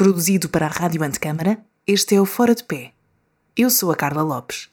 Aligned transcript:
Produzido 0.00 0.48
para 0.48 0.64
a 0.64 0.70
Rádio 0.70 1.04
Antecâmara, 1.04 1.58
este 1.86 2.14
é 2.14 2.20
o 2.22 2.24
Fora 2.24 2.54
de 2.54 2.64
Pé. 2.64 2.92
Eu 3.54 3.68
sou 3.68 3.92
a 3.92 3.94
Carla 3.94 4.22
Lopes. 4.22 4.70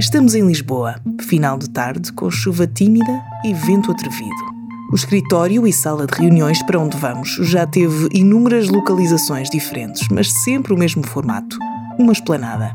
Estamos 0.00 0.34
em 0.34 0.44
Lisboa, 0.44 0.96
final 1.20 1.56
de 1.56 1.70
tarde, 1.70 2.12
com 2.12 2.28
chuva 2.28 2.66
tímida 2.66 3.22
e 3.44 3.54
vento 3.54 3.92
atrevido. 3.92 4.34
O 4.90 4.96
escritório 4.96 5.64
e 5.64 5.72
sala 5.72 6.08
de 6.08 6.18
reuniões 6.20 6.60
para 6.64 6.80
onde 6.80 6.96
vamos 6.96 7.36
já 7.42 7.64
teve 7.68 8.08
inúmeras 8.12 8.68
localizações 8.68 9.48
diferentes, 9.48 10.08
mas 10.08 10.32
sempre 10.42 10.74
o 10.74 10.76
mesmo 10.76 11.06
formato 11.06 11.56
uma 12.00 12.12
esplanada. 12.12 12.74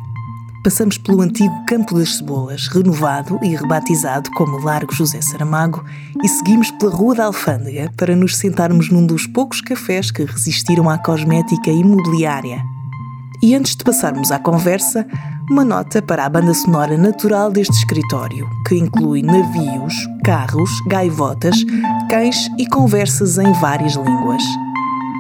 Passamos 0.64 0.96
pelo 0.96 1.22
antigo 1.22 1.66
Campo 1.66 1.96
das 1.96 2.18
Cebolas, 2.18 2.68
renovado 2.68 3.40
e 3.42 3.56
rebatizado 3.56 4.30
como 4.32 4.64
Largo 4.64 4.94
José 4.94 5.20
Saramago, 5.20 5.84
e 6.24 6.30
seguimos 6.30 6.70
pela 6.70 6.94
Rua 6.94 7.16
da 7.16 7.26
Alfândega 7.26 7.92
para 7.98 8.16
nos 8.16 8.38
sentarmos 8.38 8.88
num 8.92 9.04
dos 9.04 9.26
poucos 9.26 9.60
cafés 9.60 10.12
que 10.12 10.24
resistiram 10.24 10.88
à 10.88 11.00
cosmética 11.00 11.72
imobiliária. 11.72 12.64
E 13.42 13.56
antes 13.56 13.76
de 13.76 13.84
passarmos 13.84 14.32
à 14.32 14.38
conversa, 14.38 15.08
uma 15.50 15.66
nota 15.66 16.00
para 16.00 16.26
a 16.26 16.30
banda 16.30 16.54
sonora 16.54 16.96
natural 16.96 17.52
deste 17.52 17.74
escritório, 17.74 18.48
que 18.68 18.76
inclui 18.76 19.24
navios, 19.24 19.96
carros, 20.24 20.70
gaivotas, 20.86 21.56
cães 22.08 22.38
e 22.60 22.68
conversas 22.68 23.40
em 23.40 23.52
várias 23.54 23.96
línguas. 23.96 24.44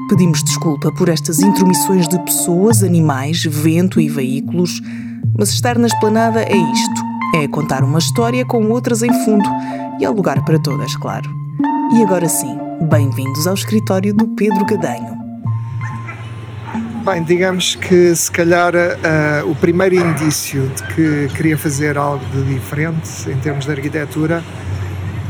Pedimos 0.08 0.44
desculpa 0.44 0.92
por 0.92 1.10
estas 1.10 1.40
intromissões 1.40 2.08
de 2.08 2.20
pessoas, 2.20 2.84
animais, 2.84 3.44
vento 3.44 4.00
e 4.00 4.08
veículos, 4.08 4.80
mas 5.38 5.50
estar 5.50 5.78
na 5.78 5.88
esplanada 5.88 6.42
é 6.42 6.56
isto: 6.56 7.02
é 7.36 7.48
contar 7.48 7.84
uma 7.84 8.00
história 8.00 8.46
com 8.46 8.70
outras 8.70 9.04
em 9.04 9.14
fundo 9.26 9.50
e 10.00 10.06
há 10.06 10.10
lugar 10.10 10.44
para 10.46 10.60
todas, 10.60 10.96
claro. 10.96 11.30
E 11.94 12.04
agora 12.04 12.28
sim, 12.28 12.58
bem-vindos 12.90 13.48
ao 13.48 13.54
escritório 13.54 14.14
do 14.14 14.28
Pedro 14.30 14.66
Gadanho. 14.66 15.20
Bem, 17.04 17.24
digamos 17.24 17.76
que 17.76 18.16
se 18.16 18.32
calhar 18.32 18.74
uh, 18.76 19.50
o 19.50 19.56
primeiro 19.56 19.96
indício 19.96 20.68
de 20.70 20.84
que 20.94 21.36
queria 21.36 21.58
fazer 21.58 21.98
algo 21.98 22.24
de 22.28 22.54
diferente 22.54 23.30
em 23.30 23.38
termos 23.38 23.66
de 23.66 23.72
arquitetura 23.72 24.44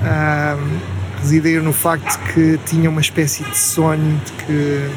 uh, 0.01 1.01
residia 1.21 1.61
no 1.61 1.71
facto 1.71 2.19
de 2.19 2.33
que 2.33 2.59
tinha 2.65 2.89
uma 2.89 2.99
espécie 2.99 3.43
de 3.43 3.57
sonho 3.57 4.19
de 4.25 4.31
que, 4.33 4.89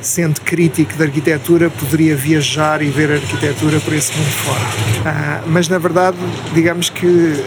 sendo 0.00 0.40
crítico 0.40 0.94
de 0.96 1.02
arquitetura, 1.02 1.70
poderia 1.70 2.16
viajar 2.16 2.82
e 2.82 2.88
ver 2.90 3.10
a 3.10 3.14
arquitetura 3.14 3.78
por 3.80 3.92
esse 3.92 4.16
mundo 4.16 4.30
fora. 4.30 4.60
Uh, 4.60 5.48
mas 5.48 5.68
na 5.68 5.78
verdade, 5.78 6.16
digamos 6.54 6.90
que 6.90 7.06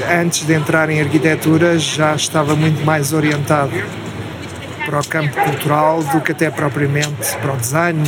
antes 0.10 0.46
de 0.46 0.54
entrar 0.54 0.90
em 0.90 1.02
arquitetura 1.02 1.78
já 1.80 2.16
estava 2.16 2.56
muito 2.56 2.86
mais 2.86 3.14
orientado 3.14 3.72
para 4.86 5.00
o 5.00 5.08
campo 5.08 5.36
cultural 5.42 6.04
do 6.04 6.22
que 6.22 6.32
até 6.32 6.50
propriamente 6.50 7.36
para 7.42 7.54
o 7.54 7.58
design 7.58 8.04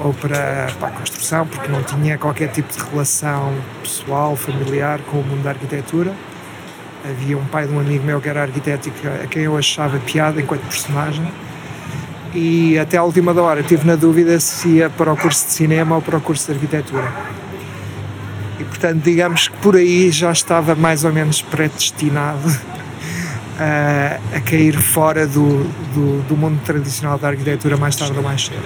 ou 0.00 0.12
para, 0.14 0.68
para 0.78 0.88
a 0.88 0.90
construção, 0.92 1.46
porque 1.46 1.68
não 1.68 1.82
tinha 1.82 2.18
qualquer 2.18 2.48
tipo 2.48 2.72
de 2.72 2.82
relação 2.90 3.54
pessoal, 3.82 4.34
familiar 4.34 4.98
com 5.10 5.18
o 5.18 5.22
mundo 5.22 5.42
da 5.42 5.50
arquitetura. 5.50 6.12
Havia 7.04 7.36
um 7.38 7.44
pai 7.46 7.66
de 7.66 7.72
um 7.72 7.80
amigo 7.80 8.04
meu 8.04 8.20
que 8.20 8.28
era 8.28 8.42
arquiteto 8.42 8.90
a 9.22 9.26
quem 9.26 9.42
eu 9.42 9.56
achava 9.56 9.98
piada 10.00 10.40
enquanto 10.40 10.62
personagem. 10.62 11.30
E 12.34 12.78
até 12.78 12.96
à 12.96 13.02
última 13.02 13.32
hora 13.40 13.62
tive 13.62 13.86
na 13.86 13.96
dúvida 13.96 14.38
se 14.38 14.68
ia 14.68 14.90
para 14.90 15.12
o 15.12 15.16
curso 15.16 15.46
de 15.46 15.52
cinema 15.52 15.96
ou 15.96 16.02
para 16.02 16.16
o 16.16 16.20
curso 16.20 16.46
de 16.46 16.52
arquitetura. 16.52 17.12
E 18.60 18.64
portanto, 18.64 19.02
digamos 19.02 19.48
que 19.48 19.56
por 19.56 19.74
aí 19.74 20.10
já 20.10 20.30
estava 20.30 20.74
mais 20.74 21.04
ou 21.04 21.12
menos 21.12 21.42
predestinado 21.42 22.48
a, 23.58 24.18
a 24.36 24.40
cair 24.40 24.76
fora 24.80 25.26
do, 25.26 25.64
do, 25.94 26.22
do 26.28 26.36
mundo 26.36 26.60
tradicional 26.64 27.18
da 27.18 27.28
arquitetura 27.28 27.76
mais 27.76 27.96
tarde 27.96 28.16
ou 28.16 28.22
mais 28.22 28.44
cedo. 28.44 28.62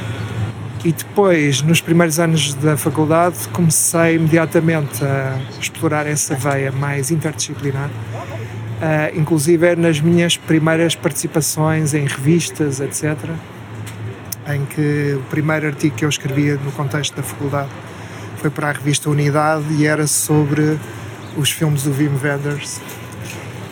E 0.84 0.92
depois, 0.92 1.62
nos 1.62 1.80
primeiros 1.80 2.20
anos 2.20 2.52
da 2.54 2.76
faculdade, 2.76 3.48
comecei 3.48 4.16
imediatamente 4.16 5.02
a 5.02 5.38
explorar 5.58 6.06
essa 6.06 6.34
veia 6.34 6.70
mais 6.70 7.10
interdisciplinar, 7.10 7.88
uh, 7.88 9.18
inclusive 9.18 9.74
nas 9.76 9.98
minhas 9.98 10.36
primeiras 10.36 10.94
participações 10.94 11.94
em 11.94 12.06
revistas, 12.06 12.80
etc., 12.80 13.16
em 14.48 14.64
que 14.66 15.18
o 15.18 15.22
primeiro 15.30 15.66
artigo 15.66 15.96
que 15.96 16.04
eu 16.04 16.08
escrevia 16.08 16.56
no 16.56 16.72
contexto 16.72 17.16
da 17.16 17.22
faculdade 17.22 17.70
foi 18.36 18.50
para 18.50 18.68
a 18.68 18.72
revista 18.72 19.08
Unidade 19.08 19.64
e 19.74 19.86
era 19.86 20.06
sobre 20.06 20.78
os 21.36 21.50
filmes 21.50 21.84
do 21.84 21.90
Wim 21.90 22.10
Wenders. 22.22 22.80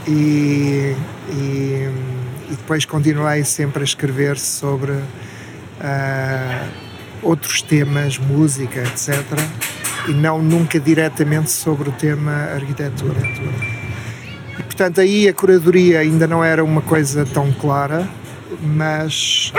E, 0.06 0.96
e, 1.30 1.88
e 2.50 2.50
depois 2.50 2.84
continuei 2.84 3.44
sempre 3.44 3.82
a 3.82 3.84
escrever 3.84 4.38
sobre. 4.38 4.92
Uh, 4.92 6.92
outros 7.22 7.62
temas, 7.62 8.18
música, 8.18 8.80
etc. 8.80 9.24
E 10.08 10.12
não 10.12 10.42
nunca 10.42 10.80
diretamente 10.80 11.50
sobre 11.50 11.88
o 11.88 11.92
tema 11.92 12.32
arquitetura. 12.54 13.20
E, 14.58 14.62
portanto, 14.64 15.00
aí 15.00 15.28
a 15.28 15.32
curadoria 15.32 16.00
ainda 16.00 16.26
não 16.26 16.44
era 16.44 16.64
uma 16.64 16.82
coisa 16.82 17.24
tão 17.24 17.52
clara, 17.52 18.08
mas, 18.60 19.52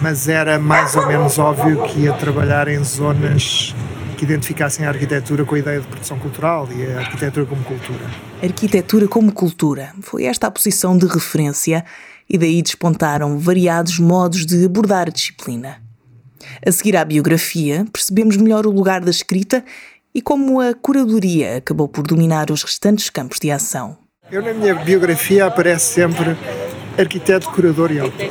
mas 0.00 0.28
era 0.28 0.58
mais 0.58 0.94
ou 0.94 1.06
menos 1.06 1.38
óbvio 1.38 1.82
que 1.84 2.00
ia 2.00 2.12
trabalhar 2.12 2.68
em 2.68 2.82
zonas 2.82 3.74
que 4.16 4.24
identificassem 4.24 4.84
a 4.84 4.88
arquitetura 4.88 5.44
com 5.44 5.54
a 5.54 5.58
ideia 5.58 5.80
de 5.80 5.86
produção 5.86 6.18
cultural 6.18 6.68
e 6.72 6.92
a 6.92 6.98
arquitetura 6.98 7.46
como 7.46 7.62
cultura. 7.62 8.04
Arquitetura 8.42 9.08
como 9.08 9.32
cultura. 9.32 9.92
Foi 10.02 10.24
esta 10.24 10.48
a 10.48 10.50
posição 10.50 10.98
de 10.98 11.06
referência 11.06 11.84
e 12.28 12.36
daí 12.36 12.60
despontaram 12.60 13.38
variados 13.38 13.98
modos 13.98 14.44
de 14.44 14.64
abordar 14.64 15.06
a 15.08 15.12
disciplina. 15.12 15.80
A 16.66 16.72
seguir 16.72 16.96
à 16.96 17.04
biografia, 17.04 17.86
percebemos 17.92 18.36
melhor 18.36 18.66
o 18.66 18.70
lugar 18.70 19.00
da 19.00 19.10
escrita 19.10 19.64
e 20.14 20.20
como 20.20 20.60
a 20.60 20.74
curadoria 20.74 21.58
acabou 21.58 21.88
por 21.88 22.04
dominar 22.04 22.50
os 22.50 22.62
restantes 22.62 23.08
campos 23.10 23.38
de 23.38 23.50
ação. 23.50 23.96
Eu, 24.30 24.42
na 24.42 24.52
minha 24.52 24.74
biografia, 24.74 25.46
aparece 25.46 25.94
sempre 25.94 26.36
arquiteto, 26.98 27.48
curador 27.50 27.92
e 27.92 28.00
autor. 28.00 28.28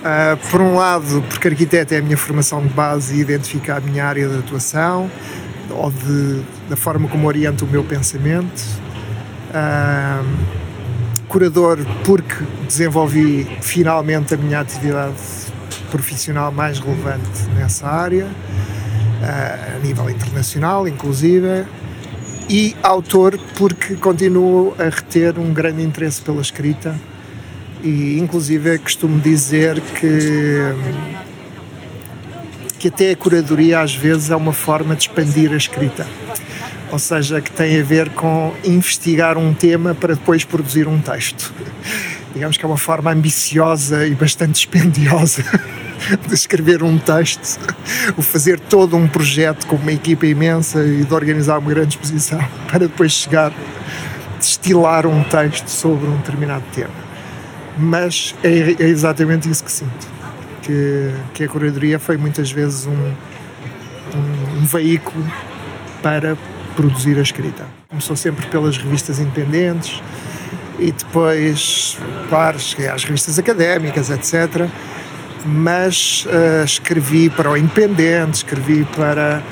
Uh, 0.00 0.36
por 0.50 0.60
um 0.60 0.74
lado, 0.74 1.22
porque 1.28 1.48
arquiteto 1.48 1.94
é 1.94 1.98
a 1.98 2.02
minha 2.02 2.16
formação 2.16 2.62
de 2.62 2.68
base 2.72 3.16
e 3.16 3.20
identifica 3.20 3.76
a 3.76 3.80
minha 3.80 4.04
área 4.04 4.28
de 4.28 4.38
atuação, 4.38 5.10
ou 5.70 5.90
de, 5.90 6.42
da 6.68 6.76
forma 6.76 7.08
como 7.08 7.26
oriento 7.26 7.64
o 7.64 7.68
meu 7.68 7.84
pensamento. 7.84 8.62
Uh, 9.50 10.66
curador, 11.28 11.78
porque 12.04 12.44
desenvolvi 12.66 13.46
finalmente 13.60 14.34
a 14.34 14.36
minha 14.36 14.60
atividade 14.60 15.16
profissional 15.90 16.52
mais 16.52 16.78
relevante 16.78 17.42
nessa 17.54 17.88
área, 17.88 18.26
a 19.74 19.78
nível 19.80 20.08
internacional, 20.08 20.86
inclusive, 20.86 21.64
e 22.48 22.76
autor 22.82 23.38
porque 23.56 23.96
continuo 23.96 24.74
a 24.78 24.84
reter 24.84 25.38
um 25.38 25.52
grande 25.52 25.82
interesse 25.82 26.22
pela 26.22 26.40
escrita 26.40 26.94
e 27.86 28.18
inclusive 28.18 28.78
costumo 28.78 29.20
dizer 29.20 29.80
que 29.80 30.74
que 32.78 32.88
até 32.88 33.12
a 33.12 33.16
curadoria 33.16 33.80
às 33.80 33.94
vezes 33.94 34.30
é 34.30 34.36
uma 34.36 34.52
forma 34.52 34.94
de 34.96 35.02
expandir 35.02 35.52
a 35.52 35.56
escrita 35.56 36.06
ou 36.90 37.00
seja, 37.00 37.40
que 37.40 37.50
tem 37.50 37.80
a 37.80 37.82
ver 37.82 38.10
com 38.10 38.54
investigar 38.64 39.36
um 39.36 39.52
tema 39.52 39.94
para 39.94 40.14
depois 40.14 40.44
produzir 40.44 40.88
um 40.88 41.00
texto 41.00 41.52
digamos 42.34 42.56
que 42.56 42.64
é 42.64 42.68
uma 42.68 42.76
forma 42.76 43.10
ambiciosa 43.12 44.06
e 44.06 44.14
bastante 44.14 44.52
dispendiosa 44.52 45.42
de 46.28 46.34
escrever 46.34 46.82
um 46.82 46.98
texto, 46.98 47.58
o 48.16 48.22
fazer 48.22 48.60
todo 48.60 48.94
um 48.94 49.08
projeto 49.08 49.66
com 49.66 49.76
uma 49.76 49.92
equipa 49.92 50.26
imensa 50.26 50.84
e 50.84 51.04
de 51.04 51.14
organizar 51.14 51.58
uma 51.58 51.70
grande 51.70 51.96
exposição 51.96 52.38
para 52.68 52.80
depois 52.80 53.12
chegar, 53.12 53.52
destilar 54.38 55.06
um 55.06 55.22
texto 55.24 55.68
sobre 55.68 56.06
um 56.08 56.16
determinado 56.18 56.64
tema. 56.74 57.05
Mas 57.76 58.34
é, 58.42 58.48
é 58.82 58.88
exatamente 58.88 59.48
isso 59.50 59.64
que 59.64 59.72
sinto. 59.72 60.16
Que, 60.62 61.12
que 61.34 61.44
a 61.44 61.48
curadoria 61.48 61.98
foi 61.98 62.16
muitas 62.16 62.50
vezes 62.50 62.86
um, 62.86 62.92
um, 62.92 64.58
um 64.58 64.64
veículo 64.64 65.24
para 66.02 66.36
produzir 66.74 67.18
a 67.18 67.22
escrita. 67.22 67.64
Começou 67.88 68.16
sempre 68.16 68.46
pelas 68.46 68.76
revistas 68.76 69.18
independentes 69.18 70.02
e 70.78 70.90
depois, 70.90 71.96
claro, 72.28 72.58
cheguei 72.58 72.88
às 72.88 73.04
revistas 73.04 73.38
académicas, 73.38 74.10
etc 74.10 74.68
mas 75.46 76.26
uh, 76.26 76.64
escrevi 76.64 77.30
para 77.30 77.50
o 77.50 77.56
Independente, 77.56 78.38
escrevi 78.38 78.84
para 78.96 79.42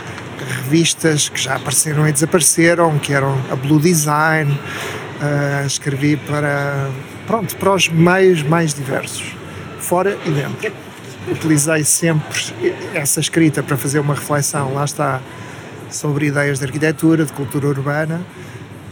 revistas 0.65 1.29
que 1.29 1.41
já 1.41 1.55
apareceram 1.55 2.07
e 2.09 2.13
desapareceram, 2.13 2.99
que 2.99 3.13
eram 3.13 3.39
a 3.51 3.57
Blue 3.57 3.79
Design, 3.79 4.59
uh, 5.21 5.67
escrevi 5.67 6.17
para, 6.17 6.91
pronto, 7.27 7.57
para 7.57 7.75
os 7.75 7.89
meios 7.89 8.43
mais 8.43 8.75
diversos, 8.75 9.35
fora 9.79 10.17
e 10.27 10.31
dentro. 10.31 10.73
Utilizei 11.31 11.85
sempre 11.85 12.39
essa 12.95 13.19
escrita 13.19 13.63
para 13.63 13.77
fazer 13.77 13.99
uma 13.99 14.15
reflexão, 14.15 14.75
lá 14.75 14.85
está, 14.85 15.23
sobre 15.91 16.27
ideias 16.27 16.59
de 16.59 16.67
arquitetura, 16.67 17.25
de 17.25 17.33
cultura 17.33 17.69
urbana, 17.69 18.21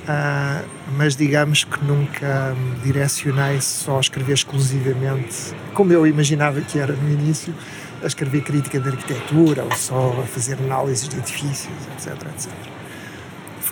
uh, 0.09 0.67
mas 0.97 1.15
digamos 1.15 1.65
que 1.65 1.85
nunca 1.85 2.55
me 2.57 2.77
direcionei 2.81 3.61
só 3.61 3.99
a 3.99 4.01
escrever 4.01 4.35
exclusivamente, 4.35 5.55
como 5.75 5.93
eu 5.93 6.07
imaginava 6.07 6.61
que 6.61 6.79
era 6.79 6.95
no 6.95 7.11
início, 7.11 7.55
a 8.03 8.07
escrever 8.07 8.43
crítica 8.43 8.81
de 8.81 8.89
arquitetura 8.89 9.63
ou 9.63 9.73
só 9.73 10.19
a 10.23 10.27
fazer 10.27 10.59
análises 10.59 11.09
de 11.09 11.19
edifícios, 11.19 11.73
etc, 11.97 12.15
etc. 12.35 12.82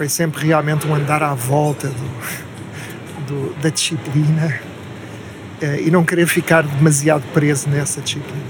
Foi 0.00 0.08
sempre 0.08 0.46
realmente 0.46 0.88
um 0.88 0.94
andar 0.94 1.22
à 1.22 1.34
volta 1.34 1.88
do, 1.88 3.26
do, 3.26 3.54
da 3.60 3.68
disciplina 3.68 4.58
uh, 5.60 5.78
e 5.78 5.90
não 5.90 6.02
querer 6.06 6.26
ficar 6.26 6.62
demasiado 6.62 7.22
preso 7.34 7.68
nessa 7.68 8.00
disciplina 8.00 8.40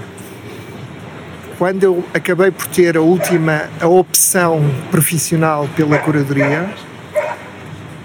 quando 1.57 1.83
eu 1.83 2.05
acabei 2.13 2.51
por 2.51 2.67
ter 2.67 2.95
a 2.95 3.01
última 3.01 3.69
a 3.81 3.87
opção 3.87 4.61
profissional 4.89 5.67
pela 5.75 5.97
curadoria, 5.97 6.73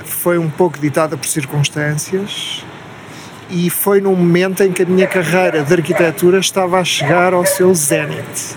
foi 0.05 0.39
um 0.39 0.51
pouco 0.51 0.81
ditada 0.81 1.17
por 1.17 1.29
circunstâncias 1.29 2.65
e 3.49 3.71
foi 3.71 4.01
num 4.01 4.17
momento 4.17 4.65
em 4.65 4.73
que 4.73 4.83
a 4.83 4.87
minha 4.87 5.07
carreira 5.07 5.63
de 5.63 5.73
arquitetura 5.73 6.41
estava 6.41 6.81
a 6.81 6.85
chegar 6.85 7.33
ao 7.33 7.47
seu 7.47 7.73
zénite. 7.73 8.57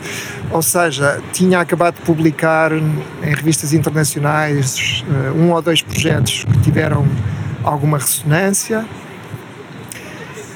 Ou 0.51 0.62
seja, 0.62 1.22
tinha 1.31 1.60
acabado 1.60 1.96
de 1.96 2.01
publicar 2.01 2.72
em 2.72 3.34
revistas 3.36 3.72
internacionais 3.72 5.04
eh, 5.07 5.31
um 5.31 5.51
ou 5.51 5.62
dois 5.62 5.81
projetos 5.81 6.44
que 6.44 6.60
tiveram 6.62 7.06
alguma 7.63 7.98
ressonância. 8.00 8.86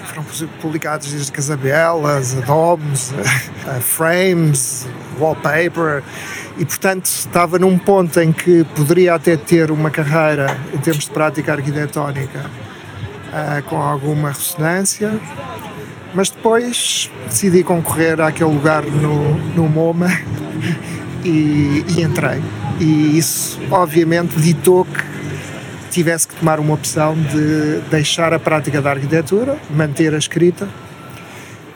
Foram 0.06 0.25
publicados 0.62 1.12
desde 1.12 1.31
Casabelas, 1.31 2.34
Domes, 2.34 3.13
Frames, 3.81 4.88
Wallpaper, 5.19 6.04
e 6.57 6.66
portanto 6.66 7.06
estava 7.06 7.57
num 7.57 7.78
ponto 7.78 8.19
em 8.19 8.31
que 8.31 8.63
poderia 8.75 9.16
até 9.16 9.36
ter 9.36 9.72
uma 9.72 9.90
carreira 9.90 10.57
em 10.74 10.78
termos 10.78 11.06
de 11.06 11.12
prática 11.12 11.54
arquitetónica 11.54 12.40
uh, 12.40 13.63
com 13.63 13.81
alguma 13.81 14.30
ressonância, 14.30 15.19
mas 16.13 16.30
depois 16.30 17.10
decidi 17.27 17.63
concorrer 17.63 18.21
àquele 18.21 18.51
lugar 18.51 18.83
no, 18.83 19.36
no 19.56 19.68
MoMA 19.68 20.10
e, 21.24 21.83
e 21.95 22.01
entrei. 22.01 22.42
E 22.80 23.18
isso 23.18 23.60
obviamente 23.71 24.36
ditou 24.39 24.86
que 24.86 25.13
tivesse 25.89 26.27
que 26.27 26.36
tomar 26.36 26.60
uma 26.60 26.74
opção 26.74 27.15
de 27.15 27.80
deixar 27.89 28.33
a 28.33 28.39
prática 28.39 28.81
da 28.81 28.92
arquitetura, 28.92 29.57
manter 29.69 30.13
a 30.13 30.18
escrita 30.18 30.68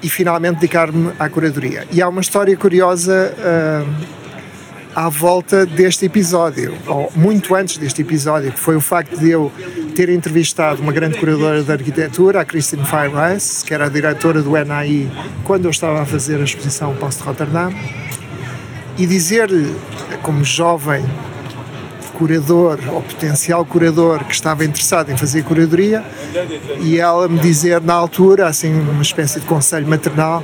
e 0.02 0.10
finalmente 0.10 0.56
dedicar-me 0.56 1.12
à 1.20 1.30
curadoria. 1.30 1.88
E 1.92 2.02
há 2.02 2.10
uma 2.10 2.22
história 2.22 2.56
curiosa 2.58 3.34
uh, 3.38 4.27
à 4.98 5.10
volta 5.10 5.64
deste 5.64 6.06
episódio, 6.06 6.76
ou 6.88 7.12
muito 7.16 7.54
antes 7.54 7.78
deste 7.78 8.02
episódio, 8.02 8.52
que 8.52 8.60
foi 8.60 8.76
o 8.76 8.82
facto 8.82 9.16
de 9.16 9.30
eu 9.30 9.52
ter 9.94 10.10
entrevistado 10.10 10.82
uma 10.82 10.92
grande 10.92 11.20
curadora 11.20 11.62
de 11.62 11.72
arquitetura, 11.72 12.42
a 12.42 12.46
Christine 12.46 12.84
Fire 12.84 13.12
que 13.64 13.76
era 13.76 13.86
a 13.86 13.90
diretora 13.90 14.42
do 14.42 14.54
NAI 14.54 15.08
quando 15.44 15.66
eu 15.66 15.70
estava 15.70 16.02
a 16.02 16.06
fazer 16.06 16.42
a 16.42 16.44
exposição 16.44 16.96
Post 16.96 17.22
Rotterdam, 17.22 17.72
e 18.98 19.06
dizer, 19.06 19.48
como 20.24 20.44
jovem 20.44 21.06
curador 22.16 22.80
ou 22.92 23.04
potencial 23.04 23.64
curador 23.64 24.24
que 24.24 24.34
estava 24.34 24.66
interessado 24.66 25.12
em 25.12 25.16
fazer 25.16 25.44
curadoria 25.44 26.04
e 26.82 26.98
ela 26.98 27.28
me 27.28 27.38
dizer 27.38 27.82
na 27.82 27.94
altura, 27.94 28.48
assim, 28.48 28.74
uma 28.74 29.04
espécie 29.04 29.40
de 29.40 29.46
conselho 29.46 29.88
maternal, 29.88 30.44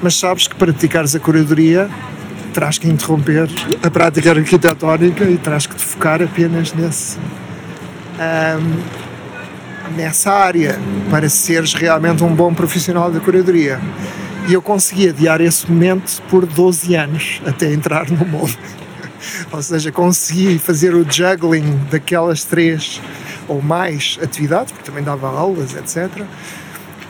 mas 0.00 0.14
sabes 0.14 0.48
que 0.48 0.54
praticares 0.54 1.14
a 1.14 1.20
curadoria 1.20 1.90
terás 2.52 2.78
que 2.78 2.88
interromper 2.88 3.48
a 3.82 3.90
prática 3.90 4.30
arquitetónica 4.30 5.24
e 5.24 5.36
terás 5.38 5.66
que 5.66 5.74
te 5.74 5.82
focar 5.82 6.22
apenas 6.22 6.72
nesse, 6.72 7.18
um, 7.18 9.02
nessa 9.96 10.32
área 10.32 10.78
para 11.10 11.28
seres 11.28 11.74
realmente 11.74 12.22
um 12.22 12.34
bom 12.34 12.54
profissional 12.54 13.10
da 13.10 13.20
curadoria. 13.20 13.80
E 14.48 14.54
eu 14.54 14.62
consegui 14.62 15.08
adiar 15.08 15.40
esse 15.40 15.70
momento 15.70 16.20
por 16.28 16.46
12 16.46 16.94
anos 16.94 17.40
até 17.46 17.72
entrar 17.72 18.10
no 18.10 18.26
mundo. 18.26 18.56
Ou 19.52 19.62
seja, 19.62 19.92
consegui 19.92 20.58
fazer 20.58 20.94
o 20.94 21.06
juggling 21.08 21.78
daquelas 21.90 22.44
três 22.44 23.00
ou 23.46 23.62
mais 23.62 24.18
atividades, 24.22 24.72
porque 24.72 24.84
também 24.84 25.04
dava 25.04 25.28
aulas, 25.28 25.74
etc. 25.74 26.24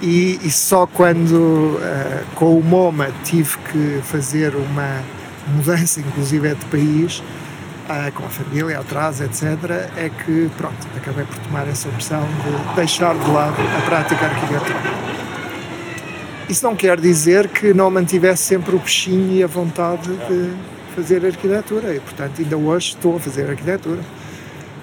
E, 0.02 0.38
e 0.42 0.50
só 0.50 0.86
quando, 0.86 1.32
uh, 1.32 2.24
com 2.34 2.58
o 2.58 2.62
MoMA, 2.62 3.08
tive 3.24 3.56
que 3.70 4.00
fazer 4.02 4.54
uma 4.54 5.00
mudança, 5.48 6.00
inclusive, 6.00 6.54
de 6.54 6.64
país, 6.66 7.18
uh, 7.88 8.12
com 8.12 8.24
a 8.24 8.28
família 8.28 8.78
atrás, 8.78 9.20
etc., 9.20 9.42
é 9.96 10.10
que, 10.24 10.50
pronto, 10.56 10.86
acabei 10.96 11.24
por 11.24 11.38
tomar 11.38 11.68
essa 11.68 11.88
opção 11.88 12.22
de 12.22 12.74
deixar 12.74 13.14
de 13.14 13.30
lado 13.30 13.56
a 13.60 13.80
prática 13.82 14.24
arquitetónica. 14.24 15.12
Isso 16.48 16.64
não 16.64 16.76
quer 16.76 17.00
dizer 17.00 17.48
que 17.48 17.72
não 17.72 17.90
mantivesse 17.90 18.42
sempre 18.42 18.76
o 18.76 18.80
peixinho 18.80 19.32
e 19.32 19.42
a 19.42 19.46
vontade 19.46 20.08
de 20.28 20.52
fazer 20.94 21.24
arquitetura 21.24 21.94
e, 21.94 22.00
portanto, 22.00 22.40
ainda 22.40 22.56
hoje 22.56 22.88
estou 22.88 23.16
a 23.16 23.20
fazer 23.20 23.48
arquitetura. 23.48 24.00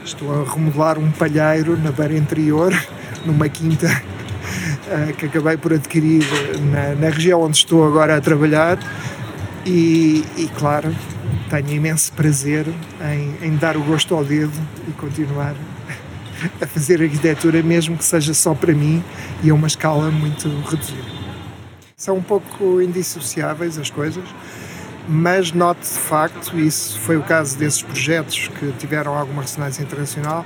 Estou 0.04 0.42
a 0.42 0.52
remodelar 0.52 0.98
um 0.98 1.12
palheiro 1.12 1.78
na 1.78 1.92
beira 1.92 2.18
interior, 2.18 2.74
numa 3.26 3.48
quinta 3.50 3.88
uh, 3.88 5.14
que 5.14 5.26
acabei 5.26 5.58
por 5.58 5.74
adquirir 5.74 6.24
na, 6.72 6.96
na, 6.96 7.10
região 7.10 7.42
onde 7.42 7.58
estou 7.58 7.86
agora 7.86 8.18
a 8.18 8.22
trabalhar 8.22 8.80
e, 9.66 10.24
e 10.38 10.48
claro, 10.58 10.96
tenho 11.50 11.70
imenso 11.70 12.12
prazer 12.14 12.66
em, 13.02 13.48
em 13.48 13.56
dar 13.56 13.78
o 13.78 13.84
gosto 13.84 14.16
ao 14.16 14.24
dedo 14.24 14.54
e 14.88 14.92
continuar 14.92 15.56
a 16.62 16.68
fazer 16.68 17.02
arquitetura, 17.02 17.62
mesmo 17.62 17.98
que 17.98 18.06
seja 18.06 18.34
só 18.34 18.54
para 18.54 18.74
mim 18.74 19.04
e 19.44 19.50
a 19.50 19.54
uma 19.54 19.68
escala 19.68 20.10
muito 20.12 20.48
reduzida. 20.70 21.20
São 21.96 22.18
um 22.18 22.24
pouco 22.24 22.82
indissociáveis 22.82 23.78
as 23.78 23.90
coisas 23.90 24.24
mas 25.12 25.52
note 25.52 25.82
de 25.82 26.00
facto, 26.00 26.60
isso 26.60 27.00
foi 27.00 27.18
o 27.18 27.24
caso 27.24 27.58
desses 27.58 27.82
projetos 27.82 28.48
que 28.48 28.72
tiveram 28.74 29.18
alguma 29.18 29.42
ressonância 29.42 29.82
internacional, 29.82 30.46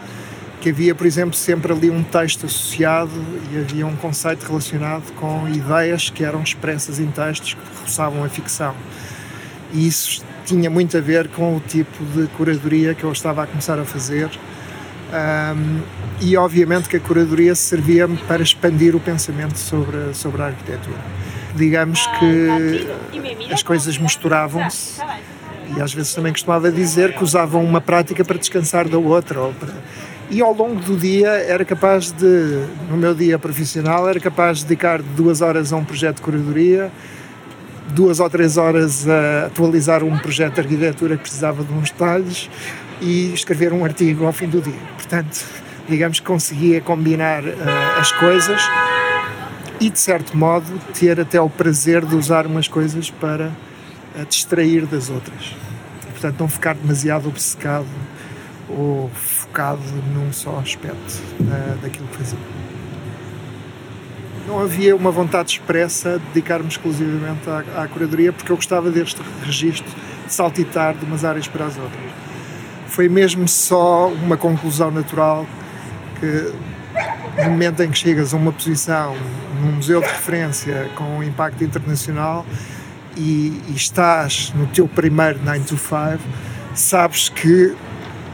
que 0.64 0.70
havia, 0.70 0.96
por 0.96 1.06
exemplo, 1.06 1.36
sempre 1.36 1.74
ali 1.74 1.90
um 1.90 2.02
texto 2.02 2.46
associado 2.46 3.12
e 3.52 3.58
havia 3.58 3.86
um 3.86 3.98
conceito 3.98 4.44
relacionado 4.44 5.12
com 5.16 5.46
ideias 5.50 6.10
que 6.10 6.24
eram 6.24 6.42
expressas 6.42 7.02
em 7.02 7.08
textos 7.08 7.56
que 7.56 7.82
roçavam 7.82 8.24
a 8.24 8.30
ficção. 8.30 8.74
E 9.74 9.86
isso 9.86 10.24
tinha 10.46 10.70
muito 10.70 10.98
a 10.98 11.02
ver 11.02 11.28
com 11.28 11.58
o 11.58 11.60
tipo 11.60 12.06
de 12.06 12.28
curadoria 12.28 12.96
que 12.96 13.04
eu 13.04 13.12
estava 13.12 13.44
a 13.44 13.48
começar 13.48 13.78
a 13.78 13.84
fazer. 13.84 14.30
Um, 15.12 15.82
e 16.22 16.38
obviamente 16.38 16.88
que 16.88 16.96
a 16.96 17.00
curadoria 17.02 17.54
servia-me 17.56 18.16
para 18.20 18.42
expandir 18.42 18.96
o 18.96 19.02
pensamento 19.02 19.58
sobre, 19.58 20.14
sobre 20.14 20.42
a 20.44 20.46
arquitetura 20.46 20.98
digamos 21.56 22.08
que 22.18 22.88
as 23.52 23.62
coisas 23.62 23.96
misturavam-se 24.00 25.00
e 25.76 25.82
às 25.82 25.94
vezes 25.94 26.14
também 26.14 26.32
costumava 26.32 26.72
dizer 26.72 27.14
que 27.14 27.24
usavam 27.24 27.64
uma 27.64 27.82
prática 27.82 28.24
para 28.24 28.38
descansar 28.38 28.88
da 28.88 28.98
outra. 28.98 29.40
Para... 29.60 29.70
E 30.30 30.42
ao 30.42 30.54
longo 30.54 30.80
do 30.80 30.98
dia 30.98 31.30
era 31.30 31.64
capaz 31.64 32.12
de, 32.12 32.66
no 32.90 32.98
meu 32.98 33.14
dia 33.14 33.38
profissional, 33.38 34.08
era 34.08 34.20
capaz 34.20 34.60
de 34.60 34.66
dedicar 34.66 35.02
duas 35.02 35.42
horas 35.42 35.72
a 35.72 35.78
um 35.78 35.86
projeto 35.86 36.18
de 36.18 36.22
curadoria, 36.24 36.92
duas 37.90 38.20
ou 38.20 38.30
três 38.30 38.58
horas 38.58 39.08
a 39.08 39.48
atualizar 39.48 40.04
um 40.04 40.18
projeto 40.18 40.56
de 40.56 40.62
arquitetura 40.62 41.18
que 41.18 41.24
precisava 41.24 41.64
de 41.64 41.72
uns 41.74 41.92
detalhes 41.92 42.50
e 43.02 43.34
escrever 43.34 43.74
um 43.74 43.84
artigo 43.84 44.26
ao 44.26 44.32
fim 44.32 44.48
do 44.48 44.62
dia. 44.62 44.80
Portanto, 44.96 45.46
digamos 45.88 46.20
que 46.20 46.26
conseguia 46.26 46.82
combinar 46.82 47.44
uh, 47.44 48.00
as 48.00 48.12
coisas 48.14 48.62
e, 49.80 49.90
de 49.90 50.00
certo 50.00 50.36
modo, 50.36 50.66
ter 50.98 51.20
até 51.20 51.40
o 51.40 51.50
prazer 51.50 52.06
de 52.06 52.16
usar 52.16 52.48
umas 52.48 52.68
coisas 52.68 53.10
para 53.10 53.52
eh, 54.16 54.26
distrair 54.28 54.86
das 54.86 55.10
outras. 55.10 55.56
E, 56.08 56.12
portanto, 56.12 56.40
não 56.40 56.48
ficar 56.48 56.76
demasiado 56.76 57.28
obcecado 57.28 57.88
ou 58.70 59.12
focado 59.54 59.80
num 60.16 60.34
só 60.34 60.58
aspecto 60.58 61.22
uh, 61.42 61.78
daquilo 61.80 62.08
que 62.08 62.18
fazia. 62.18 62.40
Não 64.48 64.60
havia 64.60 64.96
uma 64.96 65.12
vontade 65.12 65.52
expressa 65.52 66.18
de 66.18 66.26
dedicar-me 66.34 66.68
exclusivamente 66.68 67.48
à, 67.48 67.84
à 67.84 67.88
curadoria, 67.88 68.34
porque 68.34 68.52
eu 68.52 68.56
gostava 68.56 68.90
deste 68.90 69.22
registro 69.44 69.86
de 70.26 70.34
saltitar 70.34 70.96
de 70.96 71.06
umas 71.06 71.24
áreas 71.24 71.48
para 71.48 71.66
as 71.66 71.78
outras. 71.78 72.12
Foi 72.88 73.08
mesmo 73.08 73.48
só 73.48 74.08
uma 74.08 74.36
conclusão 74.36 74.90
natural 74.90 75.46
que 76.20 77.44
no 77.44 77.52
momento 77.52 77.84
em 77.84 77.92
que 77.92 77.98
chegas 77.98 78.34
a 78.34 78.38
uma 78.38 78.52
posição 78.52 79.16
num 79.62 79.74
museu 79.74 80.02
de 80.02 80.08
referência 80.08 80.90
com 80.96 81.04
um 81.04 81.24
impacto 81.24 81.64
internacional 81.64 82.44
e, 83.16 83.62
e 83.70 83.74
estás 83.76 84.52
no 84.56 84.66
teu 84.68 84.88
primeiro 84.88 85.40
9 85.44 85.60
to 85.62 85.78
5, 85.78 86.20
sabes 86.74 87.30
que 87.30 87.76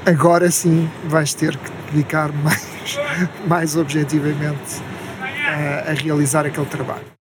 agora 0.05 0.49
sim 0.51 0.89
vais 1.05 1.33
ter 1.33 1.55
que 1.55 1.71
dedicar 1.91 2.31
mais, 2.31 2.99
mais 3.47 3.75
objetivamente 3.75 4.81
a, 5.47 5.91
a 5.91 5.93
realizar 5.93 6.45
aquele 6.45 6.67
trabalho. 6.67 7.19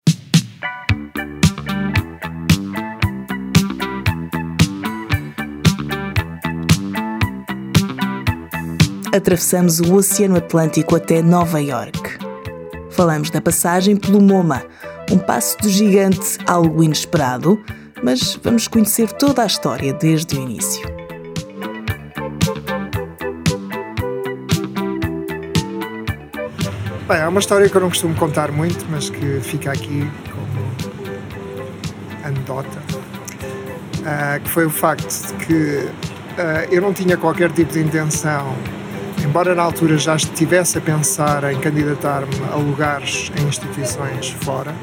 atravessamos 9.14 9.80
o 9.80 9.96
Oceano 9.96 10.38
Atlântico 10.38 10.96
até 10.96 11.22
Nova 11.22 11.60
York. 11.60 12.00
Falamos 12.92 13.30
da 13.30 13.42
passagem 13.42 13.96
pelo 13.96 14.22
MoMA, 14.22 14.64
um 15.12 15.18
passo 15.18 15.58
de 15.62 15.70
gigante 15.70 16.38
algo 16.48 16.84
inesperado, 16.84 17.62
mas 18.04 18.40
vamos 18.42 18.68
conhecer 18.68 19.12
toda 19.12 19.44
a 19.44 19.46
história 19.46 19.94
desde 19.94 20.38
o 20.38 20.42
início. 20.42 21.01
Bem, 27.12 27.20
é 27.20 27.28
uma 27.28 27.42
história 27.42 27.68
que 27.68 27.76
eu 27.76 27.82
não 27.82 27.90
costumo 27.90 28.16
contar 28.16 28.54
muito, 28.54 28.86
mas 28.90 29.10
que 29.10 29.42
fica 29.42 29.70
aqui 29.70 30.10
como 30.32 30.96
anedota, 32.24 32.80
uh, 34.00 34.42
que 34.42 34.50
foi 34.50 34.66
o 34.66 34.70
facto 34.70 35.28
de 35.28 35.46
que 35.46 35.54
uh, 35.54 36.72
eu 36.72 36.82
não 36.82 36.94
tinha 36.94 37.18
qualquer 37.18 37.52
tipo 37.52 37.74
de 37.74 37.82
intenção 37.82 38.56
embora 39.26 39.54
na 39.54 39.62
altura 39.62 39.98
já 39.98 40.16
estivesse 40.16 40.78
a 40.78 40.82
pensar 40.82 41.52
em 41.52 41.60
candidatar-me 41.60 42.34
a 42.50 42.56
lugares 42.56 43.30
em 43.38 43.46
instituições 43.46 44.30
fora, 44.46 44.74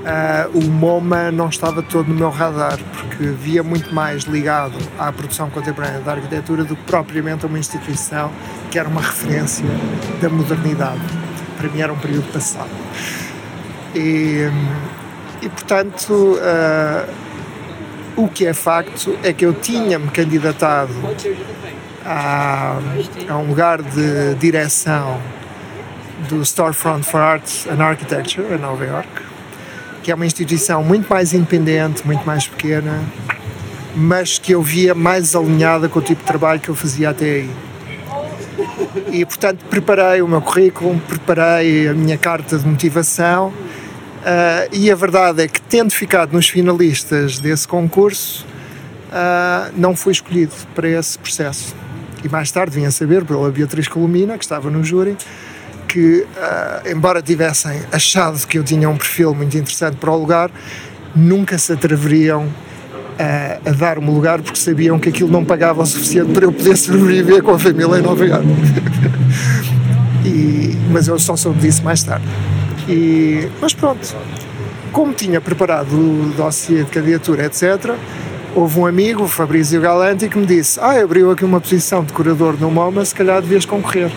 uh, 0.00 0.58
o 0.58 0.70
MoMA 0.70 1.30
não 1.30 1.48
estava 1.48 1.82
todo 1.82 2.08
no 2.08 2.14
meu 2.14 2.30
radar, 2.30 2.78
porque 2.92 3.24
via 3.24 3.62
muito 3.62 3.94
mais 3.94 4.24
ligado 4.24 4.76
à 4.98 5.12
produção 5.12 5.50
contemporânea 5.50 6.00
da 6.00 6.12
arquitetura 6.12 6.64
do 6.64 6.76
que 6.76 6.82
propriamente 6.84 7.44
a 7.44 7.48
uma 7.48 7.58
instituição 7.58 8.30
que 8.70 8.78
era 8.78 8.88
uma 8.88 9.00
referência 9.00 9.66
da 10.20 10.28
modernidade. 10.28 11.00
Para 11.56 11.68
mim 11.68 11.80
era 11.80 11.92
um 11.92 11.98
período 11.98 12.32
passado. 12.32 12.70
E, 13.94 14.48
e 15.42 15.48
portanto, 15.48 16.38
uh, 16.38 17.12
o 18.16 18.28
que 18.28 18.46
é 18.46 18.54
facto 18.54 19.18
é 19.22 19.32
que 19.32 19.44
eu 19.44 19.52
tinha-me 19.52 20.08
candidatado 20.08 20.92
a, 22.04 22.78
a 23.28 23.36
um 23.36 23.48
lugar 23.48 23.82
de 23.82 24.34
direção 24.36 25.20
do 26.28 26.44
Storefront 26.44 27.04
for 27.04 27.20
Arts 27.20 27.66
and 27.66 27.82
Architecture 27.82 28.46
em 28.52 28.58
Nova 28.58 28.84
York, 28.84 29.08
que 30.10 30.12
é 30.12 30.16
uma 30.16 30.26
instituição 30.26 30.82
muito 30.82 31.08
mais 31.08 31.32
independente, 31.32 32.04
muito 32.04 32.26
mais 32.26 32.44
pequena, 32.44 33.00
mas 33.94 34.40
que 34.40 34.50
eu 34.50 34.60
via 34.60 34.92
mais 34.92 35.36
alinhada 35.36 35.88
com 35.88 36.00
o 36.00 36.02
tipo 36.02 36.20
de 36.22 36.26
trabalho 36.26 36.58
que 36.58 36.68
eu 36.68 36.74
fazia 36.74 37.10
até 37.10 37.26
aí. 37.26 37.50
E 39.12 39.24
portanto 39.24 39.64
preparei 39.66 40.20
o 40.20 40.26
meu 40.26 40.42
currículo, 40.42 41.00
preparei 41.06 41.86
a 41.86 41.94
minha 41.94 42.18
carta 42.18 42.58
de 42.58 42.66
motivação 42.66 43.50
uh, 43.50 44.68
e 44.72 44.90
a 44.90 44.96
verdade 44.96 45.42
é 45.42 45.46
que 45.46 45.62
tendo 45.62 45.92
ficado 45.92 46.32
nos 46.32 46.48
finalistas 46.48 47.38
desse 47.38 47.68
concurso, 47.68 48.44
uh, 49.12 49.72
não 49.76 49.94
fui 49.94 50.10
escolhido 50.10 50.52
para 50.74 50.88
esse 50.88 51.16
processo. 51.20 51.72
E 52.24 52.28
mais 52.28 52.50
tarde 52.50 52.74
vim 52.74 52.84
a 52.84 52.90
saber 52.90 53.24
pela 53.24 53.48
Beatriz 53.48 53.86
Colomina, 53.86 54.36
que 54.36 54.42
estava 54.42 54.70
no 54.70 54.82
júri, 54.82 55.16
que, 55.90 56.20
uh, 56.20 56.88
embora 56.88 57.20
tivessem 57.20 57.80
achado 57.90 58.46
que 58.46 58.58
eu 58.58 58.62
tinha 58.62 58.88
um 58.88 58.96
perfil 58.96 59.34
muito 59.34 59.58
interessante 59.58 59.96
para 59.96 60.12
o 60.12 60.16
lugar, 60.16 60.48
nunca 61.16 61.58
se 61.58 61.72
atreveriam 61.72 62.44
uh, 62.44 63.68
a 63.68 63.72
dar-me 63.72 64.06
lugar 64.06 64.40
porque 64.40 64.58
sabiam 64.58 65.00
que 65.00 65.08
aquilo 65.08 65.30
não 65.30 65.44
pagava 65.44 65.82
o 65.82 65.86
suficiente 65.86 66.32
para 66.32 66.44
eu 66.44 66.52
poder 66.52 66.76
sobreviver 66.76 67.42
com 67.42 67.50
a 67.50 67.58
família 67.58 67.98
em 67.98 68.02
Nova 68.02 68.24
Iorque. 68.24 68.46
mas 70.92 71.08
eu 71.08 71.18
só 71.18 71.36
soube 71.36 71.60
disso 71.60 71.82
mais 71.82 72.04
tarde. 72.04 72.24
E, 72.88 73.48
mas 73.60 73.74
pronto, 73.74 74.14
como 74.92 75.12
tinha 75.12 75.40
preparado 75.40 75.92
o 75.92 76.32
dossiê 76.36 76.84
de 76.84 76.90
candidatura, 76.90 77.46
etc., 77.46 77.96
houve 78.54 78.78
um 78.78 78.86
amigo, 78.86 79.24
o 79.24 79.28
Fabrício 79.28 79.80
Galanti, 79.80 80.28
que 80.28 80.38
me 80.38 80.46
disse: 80.46 80.78
Ah, 80.80 81.00
abriu 81.00 81.30
aqui 81.30 81.44
uma 81.44 81.60
posição 81.60 82.04
de 82.04 82.12
curador 82.12 82.56
no 82.58 82.70
MoMA, 82.70 83.04
se 83.04 83.14
calhar 83.14 83.40
devias 83.40 83.64
concorrer. 83.64 84.10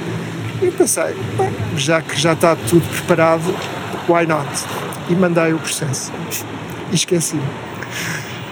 E 0.62 0.72
pensei: 0.72 1.16
bem, 1.38 1.53
já 1.78 2.02
que 2.02 2.20
já 2.20 2.34
está 2.34 2.56
tudo 2.56 2.88
preparado, 2.90 3.54
why 4.08 4.26
not? 4.26 4.48
E 5.10 5.16
mandei 5.16 5.54
o 5.54 5.60
processo. 5.60 6.12
E 6.92 6.96
esqueci-me. 6.96 7.44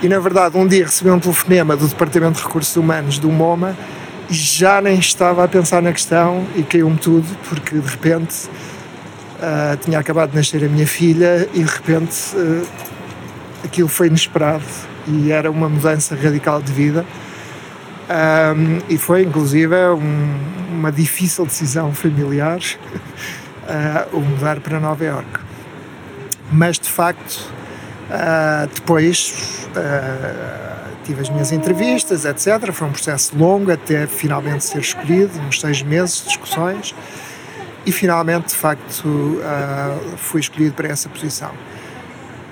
E 0.02 0.08
na 0.08 0.18
verdade, 0.18 0.56
um 0.56 0.66
dia 0.66 0.84
recebi 0.84 1.10
um 1.10 1.20
telefonema 1.20 1.76
do 1.76 1.86
Departamento 1.86 2.38
de 2.38 2.44
Recursos 2.44 2.74
Humanos 2.74 3.18
do 3.18 3.30
MoMA 3.30 3.76
e 4.28 4.34
já 4.34 4.80
nem 4.80 4.98
estava 4.98 5.44
a 5.44 5.48
pensar 5.48 5.80
na 5.80 5.92
questão 5.92 6.44
e 6.56 6.62
caiu-me 6.62 6.96
tudo, 6.96 7.26
porque 7.48 7.76
de 7.76 7.88
repente 7.88 8.48
uh, 9.38 9.76
tinha 9.76 9.98
acabado 9.98 10.30
de 10.30 10.36
nascer 10.36 10.64
a 10.64 10.68
minha 10.68 10.86
filha 10.86 11.48
e 11.54 11.62
de 11.62 11.70
repente 11.70 12.34
uh, 12.34 12.66
aquilo 13.64 13.88
foi 13.88 14.08
inesperado 14.08 14.64
e 15.06 15.30
era 15.30 15.50
uma 15.50 15.68
mudança 15.68 16.16
radical 16.16 16.60
de 16.60 16.72
vida. 16.72 17.04
Um, 18.12 18.82
e 18.90 18.98
foi 18.98 19.22
inclusive 19.22 19.74
um, 19.74 20.38
uma 20.70 20.92
difícil 20.92 21.46
decisão 21.46 21.94
familiar 21.94 22.60
uh, 22.60 24.12
o 24.16 24.20
mudar 24.20 24.60
para 24.60 24.78
Nova 24.78 25.02
York. 25.02 25.40
Mas 26.52 26.78
de 26.78 26.90
facto, 26.90 27.50
uh, 28.10 28.68
depois 28.74 29.66
uh, 29.70 30.96
tive 31.04 31.22
as 31.22 31.30
minhas 31.30 31.52
entrevistas, 31.52 32.26
etc. 32.26 32.70
Foi 32.72 32.88
um 32.88 32.92
processo 32.92 33.34
longo 33.34 33.72
até 33.72 34.06
finalmente 34.06 34.64
ser 34.64 34.80
escolhido, 34.80 35.38
uns 35.40 35.58
seis 35.58 35.82
meses 35.82 36.18
de 36.18 36.28
discussões, 36.28 36.94
e 37.86 37.90
finalmente, 37.90 38.48
de 38.48 38.54
facto, 38.54 39.40
fui 40.16 40.40
escolhido 40.40 40.72
para 40.74 40.86
essa 40.86 41.08
posição. 41.08 41.50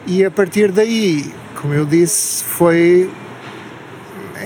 E 0.05 0.25
a 0.25 0.31
partir 0.31 0.73
daí 0.73 1.33
como 1.61 1.75
eu 1.75 1.85
disse, 1.85 2.43
foi 2.43 3.11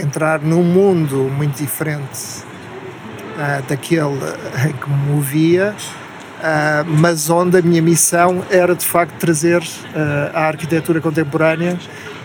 entrar 0.00 0.40
num 0.40 0.62
mundo 0.62 1.30
muito 1.36 1.56
diferente 1.56 2.42
uh, 3.34 3.62
daquele 3.68 4.18
em 4.68 4.72
que 4.72 4.90
me 4.90 4.96
movia, 5.12 5.74
uh, 5.74 6.90
mas 6.98 7.30
onde 7.30 7.58
a 7.58 7.62
minha 7.62 7.82
missão 7.82 8.44
era 8.50 8.74
de 8.74 8.84
facto 8.84 9.14
trazer 9.18 9.60
uh, 9.62 10.34
a 10.34 10.46
arquitetura 10.46 11.00
contemporânea 11.00 11.78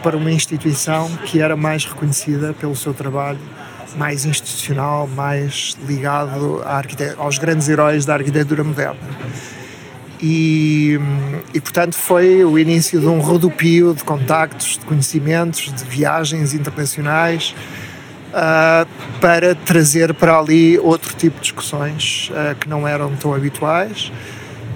para 0.04 0.16
uma 0.16 0.32
instituição 0.32 1.10
que 1.26 1.42
era 1.42 1.56
mais 1.56 1.86
reconhecida 1.86 2.54
pelo 2.54 2.76
seu 2.76 2.94
trabalho, 2.94 3.40
mais 3.98 4.24
institucional, 4.24 5.08
mais 5.08 5.76
ligado 5.86 6.64
aos 7.18 7.38
grandes 7.38 7.68
heróis 7.68 8.06
da 8.06 8.14
arquitetura 8.14 8.64
moderna. 8.64 9.00
E, 10.22 11.00
e, 11.54 11.62
portanto 11.62 11.96
foi 11.96 12.44
o 12.44 12.60
início 12.60 13.00
de 13.00 13.08
um 13.08 13.20
rodopio 13.20 13.94
de 13.94 14.04
contactos, 14.04 14.78
de 14.78 14.86
conhecimentos, 14.86 15.72
de 15.74 15.84
viagens 15.86 16.54
internacionais 16.54 17.56
uh, 18.30 18.88
para 19.22 19.56
trazer 19.56 20.14
para 20.14 20.38
ali 20.38 20.78
outro 20.78 21.16
tipo 21.16 21.38
de 21.38 21.44
discussões 21.44 22.32
uh, 22.32 22.54
que 22.56 22.68
não 22.68 22.86
eram 22.86 23.16
tão 23.16 23.34
habituais, 23.34 24.12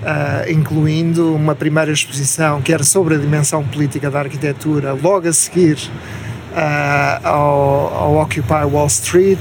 uh, 0.02 0.50
incluindo 0.50 1.36
uma 1.36 1.56
primeira 1.56 1.92
exposição 1.92 2.62
que 2.62 2.72
era 2.74 2.84
sobre 2.84 3.16
a 3.16 3.18
dimensão 3.18 3.66
política 3.66 4.10
da 4.10 4.20
arquitetura, 4.20 4.94
logo 4.94 5.28
a 5.28 5.34
seguir 5.34 5.78
ao, 7.24 7.94
ao 7.94 8.22
Occupy 8.22 8.64
Wall 8.72 8.86
Street 8.86 9.40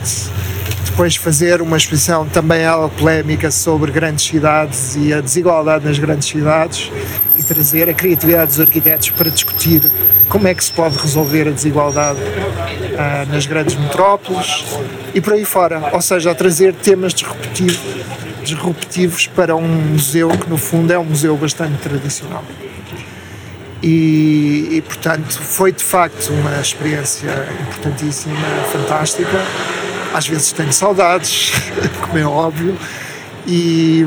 depois 0.92 1.16
fazer 1.16 1.62
uma 1.62 1.78
exposição 1.78 2.26
também 2.26 2.66
algo 2.66 2.94
polémica 2.94 3.50
sobre 3.50 3.90
grandes 3.90 4.26
cidades 4.26 4.94
e 4.94 5.10
a 5.10 5.22
desigualdade 5.22 5.86
nas 5.86 5.98
grandes 5.98 6.28
cidades 6.28 6.92
e 7.34 7.42
trazer 7.42 7.88
a 7.88 7.94
criatividade 7.94 8.48
dos 8.48 8.60
arquitetos 8.60 9.08
para 9.08 9.30
discutir 9.30 9.80
como 10.28 10.46
é 10.46 10.54
que 10.54 10.62
se 10.62 10.70
pode 10.70 10.98
resolver 10.98 11.48
a 11.48 11.50
desigualdade 11.50 12.20
uh, 12.20 13.32
nas 13.32 13.46
grandes 13.46 13.74
metrópoles 13.74 14.66
e 15.14 15.20
por 15.20 15.32
aí 15.32 15.46
fora, 15.46 15.82
ou 15.94 16.02
seja, 16.02 16.30
a 16.30 16.34
trazer 16.34 16.74
temas 16.74 17.14
disruptivos, 17.14 17.80
disruptivos 18.44 19.26
para 19.28 19.56
um 19.56 19.66
museu 19.66 20.28
que 20.28 20.50
no 20.50 20.58
fundo 20.58 20.92
é 20.92 20.98
um 20.98 21.04
museu 21.04 21.34
bastante 21.38 21.78
tradicional. 21.78 22.44
E, 23.82 24.68
e 24.72 24.82
portanto 24.82 25.40
foi 25.40 25.72
de 25.72 25.82
facto 25.82 26.30
uma 26.34 26.60
experiência 26.60 27.48
importantíssima, 27.66 28.36
fantástica 28.70 29.40
às 30.14 30.26
vezes 30.28 30.52
tenho 30.52 30.72
saudades, 30.72 31.52
como 32.02 32.18
é 32.18 32.24
óbvio, 32.24 32.76
e, 33.46 34.04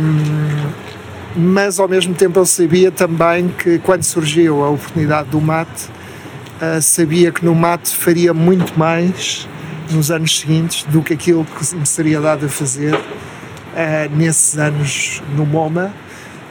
mas 1.36 1.80
ao 1.80 1.88
mesmo 1.88 2.14
tempo 2.14 2.40
eu 2.40 2.46
sabia 2.46 2.92
também 2.92 3.50
que 3.50 3.80
quando 3.80 4.04
surgiu 4.04 4.64
a 4.64 4.70
oportunidade 4.70 5.30
do 5.30 5.42
mate, 5.42 5.90
uh, 6.62 6.82
sabia 6.82 7.32
que 7.32 7.44
no 7.44 7.54
mate 7.54 7.96
faria 7.96 8.34
muito 8.34 8.78
mais 8.78 9.48
nos 9.92 10.10
anos 10.10 10.40
seguintes 10.40 10.84
do 10.84 11.02
que 11.02 11.14
aquilo 11.14 11.46
que 11.46 11.76
me 11.76 11.86
seria 11.86 12.20
dado 12.20 12.46
a 12.46 12.50
fazer 12.50 12.96
uh, 12.96 14.16
nesses 14.16 14.58
anos 14.58 15.22
no 15.36 15.46
MoMA, 15.46 15.94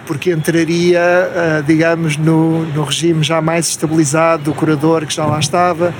porque 0.07 0.31
entraria, 0.31 1.01
uh, 1.01 1.63
digamos, 1.63 2.17
no, 2.17 2.65
no 2.67 2.85
regime 2.85 3.23
já 3.23 3.41
mais 3.41 3.69
estabilizado 3.69 4.45
do 4.45 4.55
curador 4.55 5.07
que 5.07 5.15
já 5.15 5.25
lá 5.25 5.41
estava, 5.41 5.95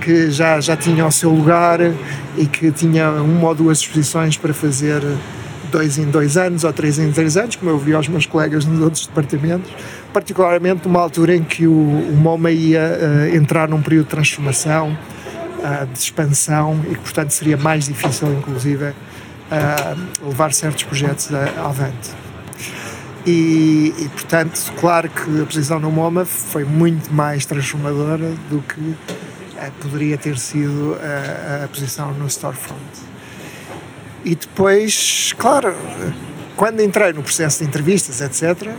que 0.00 0.30
já, 0.30 0.60
já 0.60 0.76
tinha 0.76 1.06
o 1.06 1.12
seu 1.12 1.30
lugar 1.30 1.80
e 2.36 2.46
que 2.46 2.70
tinha 2.72 3.10
uma 3.10 3.48
ou 3.48 3.54
duas 3.54 3.78
exposições 3.78 4.36
para 4.36 4.54
fazer 4.54 5.02
dois 5.70 5.98
em 5.98 6.06
dois 6.06 6.36
anos 6.36 6.64
ou 6.64 6.72
três 6.72 6.98
em 6.98 7.10
três 7.12 7.36
anos, 7.36 7.56
como 7.56 7.70
eu 7.70 7.78
vi 7.78 7.94
aos 7.94 8.08
meus 8.08 8.26
colegas 8.26 8.64
nos 8.64 8.80
outros 8.80 9.06
departamentos, 9.06 9.70
particularmente 10.12 10.86
numa 10.86 11.00
altura 11.00 11.36
em 11.36 11.42
que 11.42 11.66
o, 11.66 11.72
o 11.72 12.16
MoMA 12.16 12.50
ia 12.50 12.80
uh, 12.80 13.36
entrar 13.36 13.68
num 13.68 13.80
período 13.80 14.04
de 14.04 14.10
transformação, 14.10 14.96
uh, 15.58 15.86
de 15.86 15.98
expansão 15.98 16.80
e 16.90 16.94
que, 16.94 17.00
portanto, 17.00 17.30
seria 17.30 17.56
mais 17.56 17.86
difícil, 17.86 18.32
inclusive, 18.32 18.86
uh, 18.86 20.26
levar 20.26 20.52
certos 20.52 20.82
projetos 20.82 21.30
avante. 21.64 22.10
E, 23.26 23.94
e, 23.98 24.08
portanto, 24.08 24.72
claro 24.80 25.08
que 25.08 25.42
a 25.42 25.44
posição 25.44 25.78
no 25.78 25.90
MoMA 25.90 26.24
foi 26.24 26.64
muito 26.64 27.12
mais 27.12 27.44
transformadora 27.44 28.32
do 28.48 28.62
que 28.62 28.96
poderia 29.82 30.16
ter 30.16 30.38
sido 30.38 30.96
a, 31.02 31.64
a 31.64 31.68
posição 31.68 32.12
no 32.14 32.28
Storefront. 32.28 32.80
E 34.24 34.34
depois, 34.34 35.34
claro, 35.38 35.74
quando 36.56 36.82
entrei 36.82 37.12
no 37.12 37.22
processo 37.22 37.60
de 37.60 37.68
entrevistas, 37.68 38.20
etc., 38.20 38.70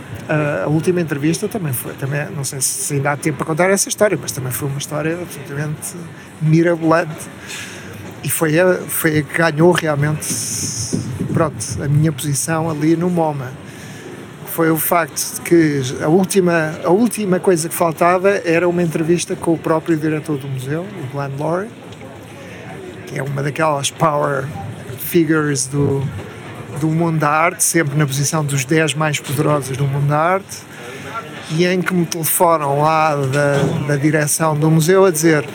a 0.64 0.68
última 0.68 1.00
entrevista 1.00 1.48
também 1.48 1.72
foi, 1.72 1.92
também, 1.94 2.26
não 2.30 2.44
sei 2.44 2.60
se 2.60 2.94
ainda 2.94 3.10
há 3.10 3.16
tempo 3.16 3.38
para 3.38 3.46
contar 3.46 3.70
essa 3.70 3.88
história, 3.88 4.16
mas 4.20 4.30
também 4.30 4.52
foi 4.52 4.68
uma 4.68 4.78
história 4.78 5.18
absolutamente 5.20 5.96
mirabolante. 6.40 7.26
E 8.22 8.30
foi 8.30 8.58
a, 8.60 8.74
foi 8.74 9.18
a 9.18 9.22
que 9.22 9.36
ganhou 9.36 9.72
realmente, 9.72 10.28
pronto, 11.32 11.56
a 11.82 11.88
minha 11.88 12.12
posição 12.12 12.70
ali 12.70 12.96
no 12.96 13.10
MoMA. 13.10 13.50
Foi 14.52 14.70
o 14.70 14.76
facto 14.76 15.36
de 15.36 15.40
que 15.40 15.80
a 16.02 16.08
última, 16.08 16.74
a 16.84 16.90
última 16.90 17.40
coisa 17.40 17.70
que 17.70 17.74
faltava 17.74 18.28
era 18.44 18.68
uma 18.68 18.82
entrevista 18.82 19.34
com 19.34 19.54
o 19.54 19.58
próprio 19.58 19.96
diretor 19.96 20.36
do 20.36 20.46
museu, 20.46 20.82
o 20.82 21.12
Glenn 21.12 21.30
Lowry, 21.38 21.68
que 23.06 23.18
é 23.18 23.22
uma 23.22 23.42
daquelas 23.42 23.90
power 23.90 24.44
figures 24.98 25.66
do, 25.66 26.06
do 26.78 26.88
mundo 26.88 27.18
da 27.18 27.30
arte, 27.30 27.64
sempre 27.64 27.96
na 27.96 28.06
posição 28.06 28.44
dos 28.44 28.66
10 28.66 28.92
mais 28.92 29.18
poderosos 29.18 29.74
do 29.74 29.86
mundo 29.86 30.08
da 30.08 30.18
arte, 30.18 30.58
e 31.52 31.64
em 31.64 31.80
que 31.80 31.94
me 31.94 32.04
telefonam 32.04 32.82
lá 32.82 33.16
da, 33.16 33.86
da 33.88 33.96
direção 33.96 34.54
do 34.54 34.70
museu 34.70 35.06
a 35.06 35.10
dizer 35.10 35.46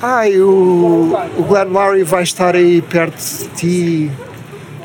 ah, 0.00 0.22
o, 0.26 1.12
o 1.38 1.44
Glenn 1.44 1.68
Lowry 1.68 2.02
vai 2.02 2.22
estar 2.22 2.56
aí 2.56 2.80
perto 2.80 3.16
de 3.16 3.48
ti 3.50 4.10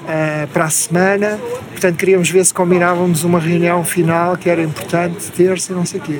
uh, 0.07 0.47
para 0.47 0.65
a 0.65 0.69
semana, 0.69 1.39
portanto 1.71 1.97
queríamos 1.97 2.29
ver 2.29 2.45
se 2.45 2.53
combinávamos 2.53 3.23
uma 3.23 3.39
reunião 3.39 3.83
final 3.83 4.37
que 4.37 4.49
era 4.49 4.63
importante, 4.63 5.29
terça 5.31 5.73
e 5.73 5.75
não 5.75 5.85
sei 5.85 5.99
o 5.99 6.03
quê. 6.03 6.19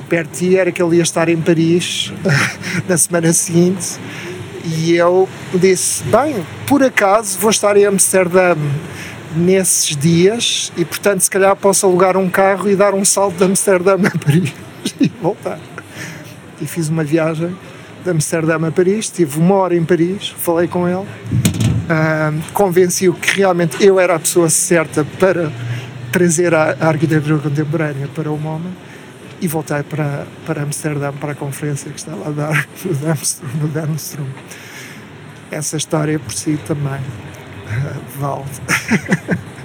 O 0.00 0.04
perto 0.04 0.30
de 0.30 0.38
ti 0.38 0.56
era 0.56 0.72
que 0.72 0.82
ele 0.82 0.96
ia 0.96 1.02
estar 1.02 1.28
em 1.28 1.36
Paris 1.36 2.12
na 2.88 2.96
semana 2.96 3.32
seguinte 3.32 3.98
e 4.64 4.94
eu 4.94 5.28
disse: 5.54 6.02
Bem, 6.04 6.44
por 6.66 6.82
acaso 6.82 7.38
vou 7.38 7.50
estar 7.50 7.76
em 7.76 7.84
Amsterdã 7.84 8.56
nesses 9.36 9.96
dias 9.96 10.72
e, 10.76 10.84
portanto, 10.84 11.20
se 11.20 11.30
calhar 11.30 11.54
posso 11.56 11.86
alugar 11.86 12.16
um 12.16 12.28
carro 12.28 12.68
e 12.68 12.74
dar 12.74 12.94
um 12.94 13.04
salto 13.04 13.36
de 13.36 13.44
Amsterdã 13.44 13.94
a 13.94 14.18
Paris 14.18 14.52
e 15.00 15.08
voltar. 15.20 15.60
E 16.60 16.66
fiz 16.66 16.88
uma 16.88 17.04
viagem 17.04 17.54
de 18.02 18.10
Amsterdã 18.10 18.56
a 18.66 18.70
Paris, 18.70 19.10
tive 19.10 19.38
uma 19.38 19.56
hora 19.56 19.76
em 19.76 19.84
Paris, 19.84 20.34
falei 20.38 20.66
com 20.66 20.88
ele, 20.88 21.06
uh, 21.88 22.52
convenci-o 22.52 23.14
que 23.14 23.38
realmente 23.38 23.84
eu 23.84 23.98
era 23.98 24.14
a 24.14 24.18
pessoa 24.18 24.48
certa 24.48 25.04
para 25.18 25.50
trazer 26.12 26.54
a, 26.54 26.76
arquitetura 26.80 27.38
contemporânea 27.38 28.08
para 28.08 28.30
o 28.30 28.38
MoMA 28.38 28.70
e 29.40 29.48
voltei 29.48 29.82
para, 29.82 30.26
para 30.46 30.62
Amsterdã 30.62 31.12
para 31.12 31.32
a 31.32 31.34
conferência 31.34 31.90
que 31.90 31.98
estava 31.98 32.28
a 32.28 32.30
dar 32.30 32.68
no 33.60 33.68
Damstrom. 33.68 34.26
Essa 35.50 35.76
história 35.76 36.18
por 36.18 36.32
si 36.32 36.58
também 36.66 37.00
uh, 37.00 38.18
vale. 38.18 38.44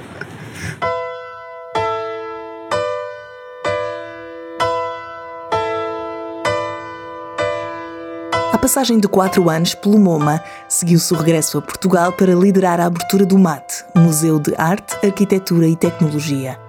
A 8.54 8.58
passagem 8.60 9.00
de 9.00 9.08
quatro 9.08 9.50
anos 9.50 9.74
pelo 9.74 9.98
MoMA 9.98 10.40
seguiu-se 10.70 11.12
o 11.12 11.18
regresso 11.18 11.58
a 11.58 11.62
Portugal 11.62 12.12
para 12.14 12.36
liderar 12.36 12.80
a 12.80 12.86
abertura 12.86 13.26
do 13.26 13.36
MAT, 13.40 13.84
Museu 13.96 14.40
de 14.40 14.54
Arte, 14.56 14.96
Arquitetura 15.04 15.68
e 15.68 15.76
Tecnologia. 15.76 16.60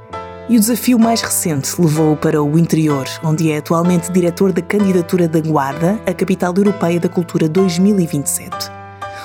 E 0.48 0.56
o 0.56 0.60
desafio 0.60 0.98
mais 0.98 1.20
recente 1.20 1.78
levou-o 1.78 2.16
para 2.16 2.42
o 2.42 2.58
interior, 2.58 3.04
onde 3.22 3.52
é 3.52 3.58
atualmente 3.58 4.10
diretor 4.10 4.50
da 4.50 4.62
candidatura 4.62 5.28
da 5.28 5.40
Guarda 5.40 6.00
à 6.06 6.14
Capital 6.14 6.54
Europeia 6.56 6.98
da 6.98 7.08
Cultura 7.10 7.50
2027. 7.50 8.50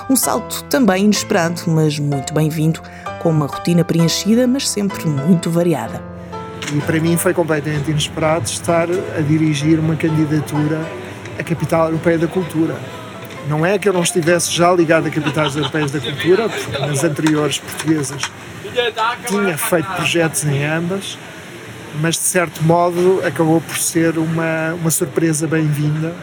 Um 0.10 0.18
salto 0.18 0.66
também 0.66 1.06
inesperado, 1.06 1.62
mas 1.68 1.98
muito 1.98 2.34
bem-vindo, 2.34 2.82
com 3.20 3.30
uma 3.30 3.48
rotina 3.48 3.86
preenchida, 3.86 4.46
mas 4.46 4.68
sempre 4.68 5.08
muito 5.08 5.50
variada. 5.50 6.04
E 6.76 6.82
para 6.82 7.00
mim 7.00 7.16
foi 7.16 7.34
completamente 7.34 7.90
inesperado 7.90 8.46
estar 8.46 8.90
a 9.18 9.22
dirigir 9.22 9.80
uma 9.80 9.96
candidatura 9.96 10.86
à 11.40 11.44
Capital 11.44 11.86
Europeia 11.86 12.18
da 12.18 12.28
Cultura. 12.28 12.76
Não 13.48 13.66
é 13.66 13.80
que 13.80 13.88
eu 13.88 13.94
não 13.94 14.04
estivesse 14.04 14.52
já 14.52 14.72
ligado 14.72 15.08
a 15.08 15.10
capitais 15.10 15.56
europeias 15.56 15.92
da 15.92 16.00
cultura, 16.00 16.50
porque 16.50 16.78
nas 16.78 17.04
anteriores 17.04 17.58
portuguesas 17.58 18.22
tinha 19.26 19.58
feito 19.58 19.88
projetos 19.94 20.44
em 20.44 20.66
ambas, 20.66 21.18
mas 22.02 22.16
de 22.16 22.22
certo 22.22 22.64
modo 22.64 23.22
acabou 23.26 23.62
por 23.62 23.78
ser 23.78 24.18
uma, 24.18 24.74
uma 24.74 24.92
surpresa 24.92 25.48
bem-vinda 25.48 26.14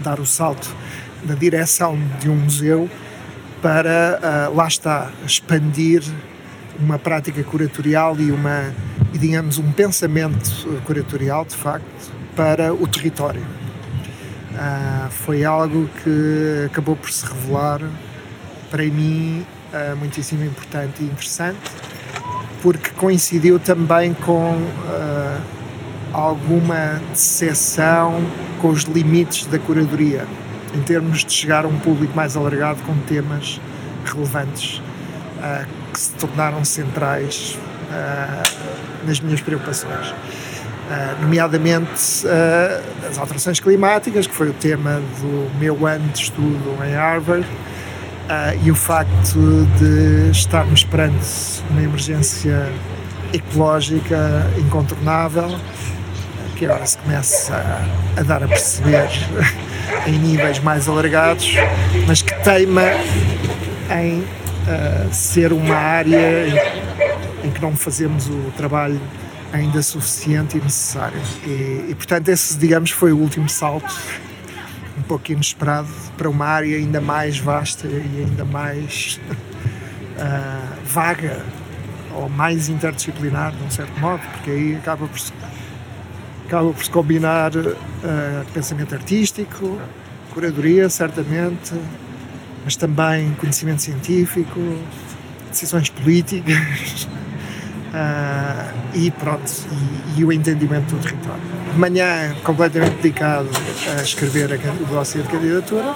dar 0.00 0.20
o 0.20 0.24
salto 0.24 0.74
da 1.24 1.34
direção 1.34 1.98
de 2.20 2.30
um 2.30 2.36
museu 2.36 2.88
para, 3.60 4.48
uh, 4.50 4.56
lá 4.56 4.68
está, 4.68 5.10
expandir 5.26 6.02
uma 6.78 6.98
prática 6.98 7.42
curatorial 7.42 8.16
e 8.18 8.30
uma 8.30 8.72
e 9.12 9.18
digamos 9.18 9.58
um 9.58 9.70
pensamento 9.72 10.50
curatorial 10.84 11.44
de 11.44 11.54
facto 11.54 11.84
para 12.34 12.74
o 12.74 12.86
território 12.86 13.63
uh, 14.54 15.10
foi 15.10 15.44
algo 15.44 15.88
que 16.02 16.66
acabou 16.66 16.96
por 16.96 17.10
se 17.10 17.26
revelar 17.26 17.80
para 18.70 18.82
mim 18.82 19.46
uh, 19.72 19.96
muitíssimo 19.96 20.44
importante 20.44 21.02
e 21.02 21.04
interessante, 21.04 21.58
porque 22.62 22.90
coincidiu 22.90 23.58
também 23.60 24.14
com 24.14 24.50
uh, 24.50 25.40
alguma 26.12 27.00
decepção 27.12 28.20
com 28.60 28.70
os 28.70 28.82
limites 28.82 29.46
da 29.46 29.58
curadoria, 29.58 30.26
em 30.74 30.80
termos 30.82 31.24
de 31.24 31.32
chegar 31.32 31.64
a 31.64 31.68
um 31.68 31.78
público 31.78 32.16
mais 32.16 32.36
alargado 32.36 32.82
com 32.82 32.96
temas 33.06 33.60
relevantes 34.04 34.78
uh, 35.38 35.66
que 35.92 36.00
se 36.00 36.12
tornaram 36.14 36.64
centrais 36.64 37.58
nas 39.06 39.20
minhas 39.20 39.40
preocupações. 39.40 40.12
Nomeadamente 41.20 42.26
as 43.14 43.18
alterações 43.18 43.60
climáticas, 43.60 44.26
que 44.26 44.34
foi 44.34 44.48
o 44.48 44.52
tema 44.52 45.00
do 45.20 45.58
meu 45.58 45.86
ano 45.86 46.08
de 46.08 46.22
estudo 46.22 46.76
em 46.84 46.94
Harvard, 46.94 47.46
Uh, 48.24 48.58
e 48.64 48.70
o 48.70 48.74
facto 48.74 49.68
de 49.78 50.30
estarmos 50.30 50.82
perante 50.82 51.62
uma 51.68 51.82
emergência 51.82 52.72
ecológica 53.34 54.50
incontornável, 54.56 55.54
que 56.56 56.64
agora 56.64 56.86
se 56.86 56.96
começa 56.96 57.54
a, 57.54 58.20
a 58.20 58.22
dar 58.22 58.42
a 58.42 58.48
perceber 58.48 59.10
em 60.08 60.12
níveis 60.12 60.58
mais 60.60 60.88
alargados, 60.88 61.54
mas 62.06 62.22
que 62.22 62.32
teima 62.42 62.84
em 63.90 64.20
uh, 64.20 65.12
ser 65.12 65.52
uma 65.52 65.76
área 65.76 66.48
em, 66.48 67.48
em, 67.48 67.50
que 67.50 67.60
não 67.60 67.76
fazemos 67.76 68.26
o 68.26 68.50
trabalho 68.56 68.98
ainda 69.54 69.80
suficiente 69.82 70.58
e 70.58 70.60
necessário. 70.60 71.20
E, 71.46 71.86
e 71.90 71.94
portanto, 71.94 72.28
esse, 72.28 72.58
digamos, 72.58 72.90
foi 72.90 73.12
o 73.12 73.18
último 73.18 73.48
salto 73.48 73.94
um 74.98 75.02
pouco 75.02 75.30
inesperado 75.30 75.88
para 76.16 76.28
uma 76.28 76.46
área 76.46 76.76
ainda 76.76 77.00
mais 77.00 77.38
vasta 77.38 77.86
e 77.86 78.24
ainda 78.26 78.44
mais 78.44 79.20
uh, 80.18 80.84
vaga 80.86 81.40
ou 82.14 82.28
mais 82.28 82.68
interdisciplinar, 82.68 83.52
de 83.52 83.62
um 83.62 83.70
certo 83.70 83.98
modo, 84.00 84.22
porque 84.32 84.50
aí 84.50 84.76
acaba 84.76 85.06
por 85.06 85.18
se, 85.18 85.32
acaba 86.46 86.72
por 86.72 86.84
se 86.84 86.90
combinar 86.90 87.56
uh, 87.56 87.74
pensamento 88.52 88.94
artístico, 88.94 89.80
curadoria, 90.32 90.88
certamente, 90.88 91.74
mas 92.64 92.74
também 92.76 93.32
conhecimento 93.34 93.82
científico, 93.82 94.60
decisões 95.50 95.90
políticas. 95.90 97.08
Uh, 97.94 98.74
e 98.92 99.08
pronto, 99.12 99.52
e, 100.16 100.20
e, 100.20 100.24
o 100.24 100.32
entendimento 100.32 100.96
do 100.96 101.00
território. 101.00 101.40
De 101.72 101.78
manhã, 101.78 102.34
completamente 102.42 102.96
dedicado 102.96 103.48
a 103.96 104.02
escrever 104.02 104.52
a, 104.52 104.82
o 104.82 104.86
dossiê 104.86 105.22
de 105.22 105.28
candidatura, 105.28 105.94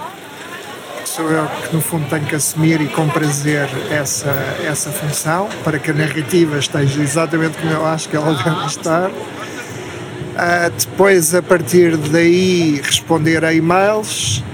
sou 1.05 1.29
eu 1.29 1.49
que 1.49 1.75
no 1.75 1.81
fundo 1.81 2.09
tenho 2.09 2.25
que 2.25 2.37
assumir 2.37 2.81
e 2.81 2.87
com 2.87 3.09
prazer 3.09 3.69
essa, 3.91 4.31
essa 4.65 4.91
função, 4.91 5.49
para 5.65 5.81
que 5.81 5.91
a 5.91 5.95
narrativa 5.95 6.59
esteja 6.59 7.03
exatamente 7.03 7.59
como 7.59 7.73
eu 7.73 7.85
acho 7.85 8.09
que 8.09 8.15
ela 8.15 8.33
deve 8.45 8.67
estar. 8.67 9.11
Uh, 9.11 10.71
depois, 10.79 11.35
a 11.35 11.43
partir 11.43 11.97
daí, 11.97 12.81
responder 12.81 13.45
a 13.45 13.53
e-mails, 13.53 14.45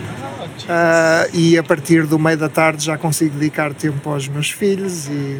Uh, 0.64 1.28
e 1.34 1.58
a 1.58 1.62
partir 1.62 2.06
do 2.06 2.18
meio 2.18 2.38
da 2.38 2.48
tarde 2.48 2.86
já 2.86 2.96
consigo 2.96 3.36
dedicar 3.36 3.74
tempo 3.74 4.08
aos 4.08 4.26
meus 4.28 4.50
filhos 4.50 5.08
e 5.08 5.38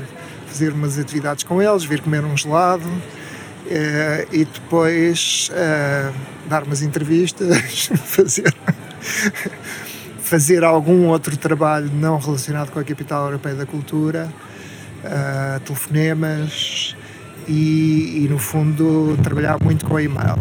fazer 0.55 0.73
umas 0.73 0.97
atividades 0.97 1.43
com 1.43 1.61
eles, 1.61 1.85
vir 1.85 2.01
comer 2.01 2.25
um 2.25 2.37
gelado 2.37 2.87
uh, 2.87 4.29
e 4.33 4.45
depois 4.45 5.51
uh, 5.51 6.15
dar 6.49 6.63
umas 6.63 6.81
entrevistas, 6.81 7.91
fazer, 8.07 8.55
fazer 10.19 10.63
algum 10.63 11.09
outro 11.09 11.37
trabalho 11.37 11.91
não 11.93 12.19
relacionado 12.19 12.71
com 12.71 12.79
a 12.79 12.85
Capital 12.85 13.27
Europeia 13.27 13.57
da 13.57 13.67
Cultura, 13.67 14.33
uh, 15.03 15.61
telefonemas 15.61 16.95
e, 17.49 18.25
e, 18.25 18.29
no 18.31 18.39
fundo, 18.39 19.19
trabalhar 19.25 19.59
muito 19.61 19.85
com 19.85 19.99
e-mail. 19.99 20.39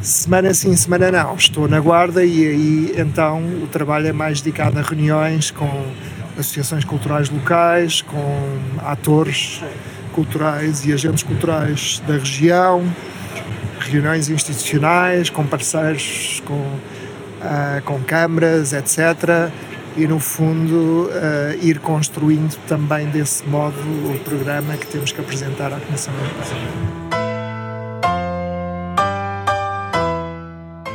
Semana 0.00 0.54
sim, 0.54 0.74
semana 0.76 1.10
não, 1.10 1.34
estou 1.34 1.68
na 1.68 1.78
guarda 1.78 2.24
e 2.24 2.46
aí 2.46 2.94
então 2.96 3.42
o 3.62 3.66
trabalho 3.66 4.06
é 4.06 4.12
mais 4.12 4.40
dedicado 4.40 4.78
a 4.78 4.82
reuniões 4.82 5.50
com 5.50 5.68
associações 6.38 6.84
culturais 6.84 7.30
locais, 7.30 8.02
com 8.02 8.50
atores 8.78 9.62
culturais 10.12 10.86
e 10.86 10.92
agentes 10.92 11.22
culturais 11.22 12.02
da 12.06 12.14
região, 12.14 12.82
reuniões 13.80 14.28
institucionais, 14.28 15.30
com 15.30 15.46
parceiros, 15.46 16.42
com, 16.44 16.54
uh, 16.54 17.82
com 17.84 18.00
câmaras, 18.00 18.72
etc. 18.72 19.50
E 19.96 20.06
no 20.06 20.18
fundo 20.18 21.10
uh, 21.10 21.64
ir 21.64 21.78
construindo 21.78 22.56
também 22.66 23.06
desse 23.06 23.46
modo 23.46 23.78
o 23.78 24.18
programa 24.24 24.76
que 24.76 24.86
temos 24.86 25.12
que 25.12 25.20
apresentar 25.20 25.72
à 25.72 25.80
Comissão 25.80 26.14
Europeia. 26.14 27.15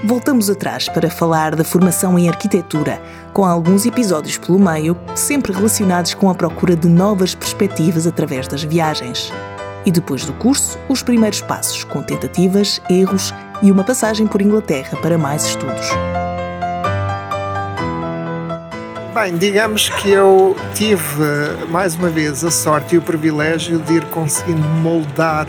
Voltamos 0.03 0.49
atrás 0.49 0.89
para 0.89 1.11
falar 1.11 1.55
da 1.55 1.63
formação 1.63 2.17
em 2.17 2.27
arquitetura, 2.27 2.99
com 3.31 3.45
alguns 3.45 3.85
episódios 3.85 4.35
pelo 4.35 4.57
meio, 4.57 4.97
sempre 5.15 5.53
relacionados 5.53 6.15
com 6.15 6.27
a 6.27 6.33
procura 6.33 6.75
de 6.75 6.89
novas 6.89 7.35
perspectivas 7.35 8.07
através 8.07 8.47
das 8.47 8.63
viagens. 8.63 9.31
E 9.85 9.91
depois 9.91 10.25
do 10.25 10.33
curso, 10.33 10.79
os 10.89 11.03
primeiros 11.03 11.41
passos, 11.41 11.83
com 11.83 12.01
tentativas, 12.01 12.81
erros 12.89 13.31
e 13.61 13.71
uma 13.71 13.83
passagem 13.83 14.25
por 14.25 14.41
Inglaterra 14.41 14.97
para 15.03 15.19
mais 15.19 15.45
estudos. 15.45 15.87
Bem, 19.13 19.37
digamos 19.37 19.89
que 19.89 20.09
eu 20.09 20.55
tive 20.73 21.67
mais 21.69 21.93
uma 21.93 22.09
vez 22.09 22.43
a 22.43 22.49
sorte 22.49 22.95
e 22.95 22.97
o 22.97 23.01
privilégio 23.03 23.77
de 23.77 23.97
ir 23.97 24.05
conseguindo 24.05 24.67
moldar 24.67 25.45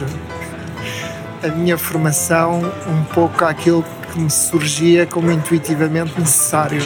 a 1.42 1.48
minha 1.48 1.78
formação 1.78 2.60
um 2.86 3.04
pouco 3.14 3.44
àquilo 3.46 3.82
que 4.12 4.20
me 4.20 4.30
surgia 4.30 5.06
como 5.06 5.30
intuitivamente 5.32 6.18
necessário 6.18 6.82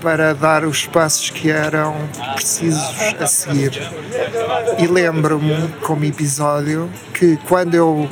para 0.00 0.34
dar 0.34 0.64
os 0.64 0.86
passos 0.86 1.30
que 1.30 1.50
eram 1.50 1.94
precisos 2.34 2.82
a 3.20 3.26
seguir. 3.26 3.72
E 4.78 4.86
lembro-me, 4.86 5.68
como 5.82 6.04
episódio, 6.04 6.88
que 7.12 7.36
quando 7.48 7.74
eu 7.74 8.08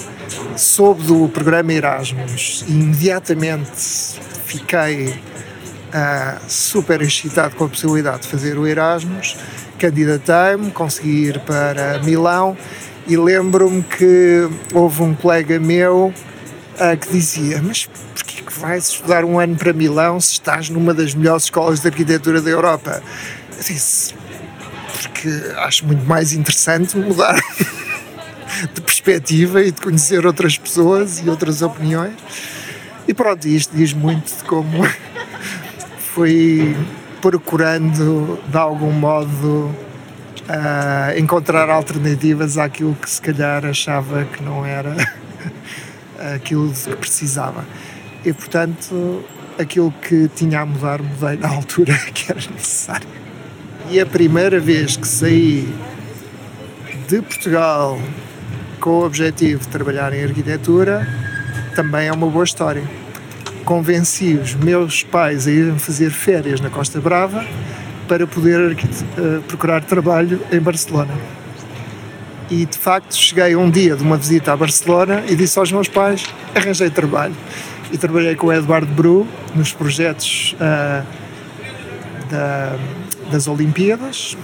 soube 0.56 1.02
do 1.04 1.28
programa 1.28 1.72
Erasmus, 1.72 2.64
imediatamente 2.68 3.70
fiquei 4.44 5.08
uh, 5.08 6.40
super 6.48 7.02
excitado 7.02 7.54
com 7.56 7.64
a 7.64 7.68
possibilidade 7.68 8.22
de 8.22 8.28
fazer 8.28 8.58
o 8.58 8.66
Erasmus, 8.66 9.36
candidatei-me, 9.78 10.70
consegui 10.70 11.28
ir 11.28 11.40
para 11.40 12.00
Milão 12.02 12.56
e 13.06 13.16
lembro-me 13.16 13.82
que 13.82 14.48
houve 14.74 15.02
um 15.02 15.14
colega 15.14 15.60
meu 15.60 16.12
uh, 16.76 16.96
que 16.96 17.08
dizia: 17.10 17.60
Mas 17.62 17.86
porquê 17.86 18.42
que 18.42 18.58
vais 18.58 18.88
estudar 18.88 19.24
um 19.24 19.38
ano 19.38 19.56
para 19.56 19.72
Milão 19.72 20.20
se 20.20 20.32
estás 20.32 20.70
numa 20.70 20.94
das 20.94 21.14
melhores 21.14 21.44
escolas 21.44 21.80
de 21.80 21.88
arquitetura 21.88 22.40
da 22.40 22.50
Europa? 22.50 23.02
Eu 23.52 23.62
disse: 23.62 24.14
Porque 25.02 25.28
acho 25.58 25.86
muito 25.86 26.04
mais 26.06 26.32
interessante 26.32 26.96
mudar 26.96 27.40
de 28.74 28.80
perspectiva 28.80 29.62
e 29.62 29.70
de 29.70 29.80
conhecer 29.80 30.26
outras 30.26 30.56
pessoas 30.56 31.20
e 31.24 31.28
outras 31.28 31.62
opiniões. 31.62 32.14
E 33.08 33.14
pronto, 33.14 33.46
isto 33.46 33.76
diz 33.76 33.92
muito 33.92 34.34
de 34.34 34.44
como 34.44 34.84
fui 36.14 36.76
procurando 37.20 38.38
de 38.48 38.56
algum 38.56 38.90
modo 38.90 39.70
uh, 40.48 41.18
encontrar 41.18 41.68
alternativas 41.70 42.58
àquilo 42.58 42.94
que 42.94 43.08
se 43.08 43.20
calhar 43.20 43.64
achava 43.64 44.24
que 44.24 44.42
não 44.42 44.64
era 44.64 44.94
aquilo 46.34 46.72
que 46.72 46.96
precisava. 46.96 47.64
E 48.24 48.32
portanto, 48.32 49.24
aquilo 49.58 49.92
que 50.02 50.28
tinha 50.34 50.60
a 50.60 50.66
mudar, 50.66 51.00
mudei 51.02 51.36
na 51.36 51.48
altura 51.48 51.94
que 52.12 52.30
era 52.30 52.40
necessário. 52.52 53.08
E 53.90 54.00
a 54.00 54.06
primeira 54.06 54.58
vez 54.58 54.96
que 54.96 55.06
saí 55.06 55.72
de 57.08 57.22
Portugal 57.22 57.98
com 58.80 58.90
o 58.90 59.04
objetivo 59.04 59.60
de 59.60 59.68
trabalhar 59.68 60.12
em 60.12 60.24
arquitetura 60.24 61.06
também 61.74 62.08
é 62.08 62.12
uma 62.12 62.26
boa 62.28 62.44
história. 62.44 62.82
Convenci 63.64 64.34
os 64.34 64.54
meus 64.54 65.02
pais 65.02 65.46
a 65.46 65.50
irem 65.50 65.78
fazer 65.78 66.10
férias 66.10 66.60
na 66.60 66.70
Costa 66.70 67.00
Brava 67.00 67.44
para 68.08 68.26
poder 68.26 68.72
uh, 68.72 69.42
procurar 69.42 69.82
trabalho 69.84 70.40
em 70.50 70.60
Barcelona. 70.60 71.12
E 72.50 72.64
de 72.64 72.78
facto 72.78 73.14
cheguei 73.14 73.56
um 73.56 73.68
dia 73.68 73.96
de 73.96 74.02
uma 74.02 74.16
visita 74.16 74.52
a 74.52 74.56
Barcelona 74.56 75.24
e 75.28 75.34
disse 75.34 75.58
aos 75.58 75.72
meus 75.72 75.88
pais: 75.88 76.24
arranjei 76.54 76.90
trabalho. 76.90 77.34
E 77.92 77.98
trabalhei 77.98 78.36
com 78.36 78.48
o 78.48 78.52
Eduardo 78.52 78.92
Bru 78.92 79.26
nos 79.54 79.72
projetos 79.72 80.54
uh, 80.54 81.06
da, 82.30 82.76
das 83.30 83.46
Olimpíadas, 83.46 84.36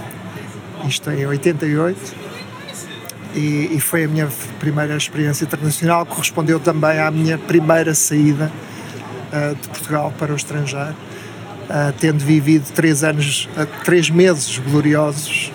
isto 0.87 1.11
em 1.11 1.27
88, 1.27 1.99
e, 3.35 3.71
e, 3.73 3.81
foi 3.81 4.05
a 4.05 4.09
minha 4.09 4.29
primeira 4.61 4.97
experiência 4.97 5.45
internacional, 5.45 6.07
correspondeu 6.07 6.61
também 6.61 7.01
à 7.01 7.11
minha 7.11 7.37
primeira 7.37 7.95
saída 7.95 8.53
uh, 9.33 9.55
de 9.55 9.69
Portugal 9.69 10.13
para 10.19 10.33
o 10.33 10.37
estrangeiro, 10.37 10.95
uh, 10.95 11.93
tendo 11.99 12.25
vivido 12.25 12.71
três 12.73 13.03
anos, 13.03 13.49
três 13.85 14.09
meses 14.09 14.59
gloriosos 14.59 15.51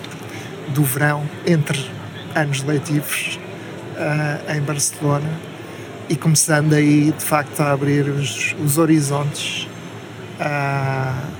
do 0.74 0.82
verão 0.82 1.22
entre 1.46 1.97
anos 2.34 2.62
letivos 2.62 3.38
uh, 3.96 4.56
em 4.56 4.60
Barcelona 4.60 5.30
e 6.08 6.16
começando 6.16 6.72
aí 6.72 7.12
de 7.12 7.24
facto 7.24 7.60
a 7.60 7.72
abrir 7.72 8.08
os, 8.08 8.54
os 8.64 8.78
horizontes 8.78 9.68
uh, 10.40 11.38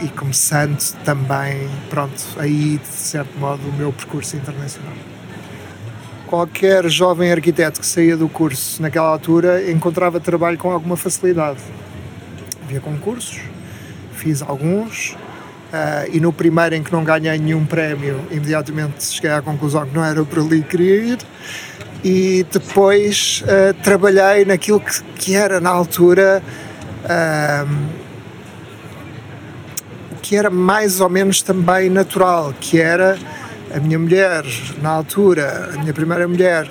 e 0.00 0.08
começando 0.08 0.78
também, 1.04 1.68
pronto, 1.90 2.24
aí 2.38 2.78
de 2.78 2.86
certo 2.86 3.36
modo 3.38 3.60
o 3.68 3.72
meu 3.72 3.92
percurso 3.92 4.36
internacional. 4.36 4.94
Qualquer 6.26 6.88
jovem 6.88 7.32
arquiteto 7.32 7.80
que 7.80 7.86
saía 7.86 8.16
do 8.16 8.28
curso 8.28 8.80
naquela 8.82 9.08
altura 9.08 9.70
encontrava 9.70 10.20
trabalho 10.20 10.58
com 10.58 10.70
alguma 10.70 10.96
facilidade. 10.96 11.60
Havia 12.62 12.80
concursos, 12.80 13.40
fiz 14.12 14.42
alguns, 14.42 15.16
Uh, 15.68 16.08
e 16.10 16.18
no 16.18 16.32
primeiro 16.32 16.74
em 16.74 16.82
que 16.82 16.90
não 16.90 17.04
ganhei 17.04 17.38
nenhum 17.38 17.66
prémio, 17.66 18.20
imediatamente 18.30 19.04
cheguei 19.04 19.30
à 19.30 19.42
conclusão 19.42 19.86
que 19.86 19.94
não 19.94 20.02
era 20.02 20.24
por 20.24 20.38
ali 20.38 20.62
que 20.62 20.70
queria 20.70 20.96
ir. 21.12 21.18
E 22.02 22.46
depois 22.50 23.42
uh, 23.44 23.74
trabalhei 23.82 24.46
naquilo 24.46 24.80
que, 24.80 25.02
que, 25.18 25.34
era 25.34 25.60
na 25.60 25.68
altura 25.68 26.42
o 30.10 30.16
que 30.20 30.36
era 30.36 30.48
mais 30.48 31.00
ou 31.00 31.08
menos 31.08 31.42
também 31.42 31.90
natural, 31.90 32.54
que 32.58 32.80
era 32.80 33.18
a 33.74 33.78
minha 33.78 33.98
mulher, 33.98 34.44
na 34.80 34.90
altura, 34.90 35.70
a 35.74 35.78
minha 35.78 35.92
primeira 35.92 36.26
mulher, 36.26 36.66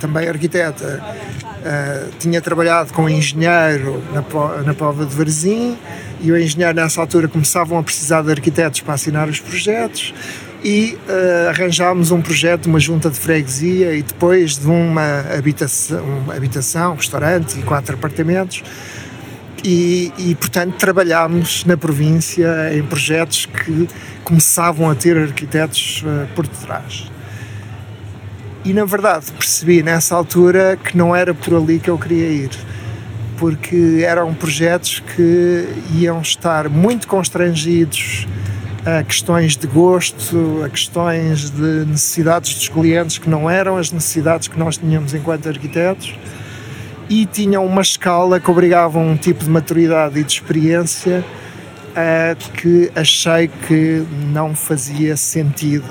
também 0.00 0.26
arquiteta, 0.26 1.02
uh, 1.02 2.10
tinha 2.18 2.40
trabalhado 2.40 2.94
com 2.94 3.08
engenheiro 3.08 4.02
na, 4.12 4.22
na 4.62 4.74
Pova 4.74 5.04
de 5.04 5.14
Varzim 5.14 5.76
e 6.20 6.32
o 6.32 6.38
engenheiro 6.38 6.74
nessa 6.74 7.00
altura 7.00 7.28
começavam 7.28 7.78
a 7.78 7.82
precisar 7.82 8.22
de 8.22 8.30
arquitetos 8.30 8.80
para 8.80 8.94
assinar 8.94 9.28
os 9.28 9.40
projetos 9.40 10.14
e 10.62 10.98
uh, 11.08 11.48
arranjámos 11.50 12.10
um 12.10 12.20
projeto 12.20 12.62
de 12.62 12.68
uma 12.68 12.80
junta 12.80 13.08
de 13.08 13.18
freguesia 13.18 13.94
e 13.94 14.02
depois 14.02 14.58
de 14.58 14.66
uma 14.66 15.20
habitação, 15.36 16.02
uma 16.04 16.34
habitação 16.34 16.96
restaurante 16.96 17.58
e 17.58 17.62
quatro 17.62 17.94
apartamentos 17.94 18.62
e, 19.64 20.12
e, 20.18 20.34
portanto 20.34 20.74
trabalhámos 20.76 21.64
na 21.64 21.76
província 21.76 22.72
em 22.72 22.82
projetos 22.82 23.46
que 23.46 23.88
começavam 24.24 24.90
a 24.90 24.94
ter 24.94 25.16
arquitetos 25.16 26.02
uh, 26.04 26.26
por 26.34 26.46
detrás. 26.46 27.10
E 28.64 28.72
na 28.72 28.84
verdade 28.84 29.26
percebi 29.32 29.82
nessa 29.82 30.14
altura 30.14 30.76
que 30.76 30.96
não 30.96 31.14
era 31.14 31.32
por 31.32 31.54
ali 31.54 31.78
que 31.78 31.88
eu 31.88 31.98
queria 31.98 32.28
ir 32.28 32.50
porque 33.38 34.04
eram 34.04 34.34
projetos 34.34 35.00
que 35.00 35.68
iam 35.94 36.20
estar 36.20 36.68
muito 36.68 37.06
constrangidos 37.06 38.26
a 38.84 39.02
questões 39.02 39.56
de 39.56 39.66
gosto, 39.66 40.62
a 40.64 40.68
questões 40.68 41.50
de 41.50 41.84
necessidades 41.86 42.54
dos 42.54 42.68
clientes 42.68 43.18
que 43.18 43.28
não 43.28 43.48
eram 43.48 43.76
as 43.76 43.92
necessidades 43.92 44.48
que 44.48 44.58
nós 44.58 44.76
tínhamos 44.76 45.14
enquanto 45.14 45.48
arquitetos 45.48 46.14
e 47.08 47.26
tinham 47.26 47.64
uma 47.64 47.82
escala 47.82 48.40
que 48.40 48.50
obrigava 48.50 48.98
um 48.98 49.16
tipo 49.16 49.44
de 49.44 49.50
maturidade 49.50 50.18
e 50.18 50.24
de 50.24 50.32
experiência 50.32 51.24
que 52.54 52.92
achei 52.94 53.48
que 53.48 54.06
não 54.32 54.54
fazia 54.54 55.16
sentido. 55.16 55.88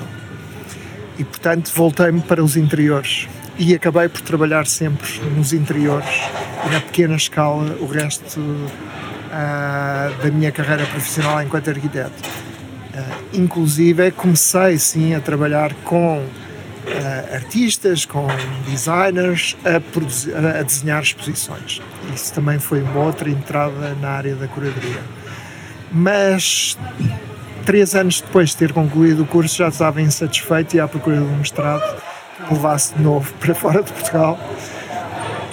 E 1.18 1.24
portanto 1.24 1.70
voltei-me 1.74 2.20
para 2.20 2.42
os 2.42 2.56
interiores 2.56 3.28
e 3.58 3.74
acabei 3.74 4.08
por 4.08 4.20
trabalhar 4.20 4.66
sempre 4.66 5.20
nos 5.36 5.52
interiores 5.52 6.22
e 6.64 6.70
na 6.70 6.80
pequena 6.80 7.16
escala 7.16 7.76
o 7.80 7.86
resto 7.86 8.38
uh, 8.38 10.22
da 10.22 10.30
minha 10.30 10.52
carreira 10.52 10.86
profissional 10.86 11.42
enquanto 11.42 11.68
arquiteto. 11.68 12.12
Uh, 12.94 13.36
inclusive, 13.36 14.12
comecei 14.12 14.78
sim 14.78 15.14
a 15.14 15.20
trabalhar 15.20 15.74
com 15.84 16.18
uh, 16.18 17.34
artistas, 17.34 18.06
com 18.06 18.28
designers, 18.68 19.56
a, 19.64 20.58
a, 20.58 20.62
desenhar 20.62 21.02
exposições. 21.02 21.82
Isso 22.14 22.32
também 22.32 22.60
foi 22.60 22.80
uma 22.80 23.00
outra 23.00 23.28
entrada 23.28 23.94
na 24.00 24.10
área 24.10 24.36
da 24.36 24.46
curadoria. 24.46 25.02
Mas 25.90 26.78
três 27.64 27.94
anos 27.96 28.20
depois 28.20 28.50
de 28.50 28.56
ter 28.56 28.72
concluído 28.72 29.24
o 29.24 29.26
curso 29.26 29.56
já 29.56 29.68
estava 29.68 30.00
insatisfeito 30.00 30.76
e 30.76 30.80
à 30.80 30.86
procura 30.86 31.16
de 31.16 31.22
um 31.22 31.38
mestrado 31.38 32.07
levasse 32.50 32.94
de 32.94 33.02
novo 33.02 33.32
para 33.34 33.54
fora 33.54 33.82
de 33.82 33.92
Portugal. 33.92 34.38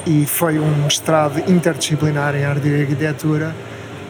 E 0.06 0.26
foi 0.26 0.60
um 0.60 0.84
mestrado 0.84 1.40
interdisciplinar 1.50 2.36
em 2.36 2.46
arte 2.46 2.68
e 2.68 2.82
arquitetura 2.82 3.56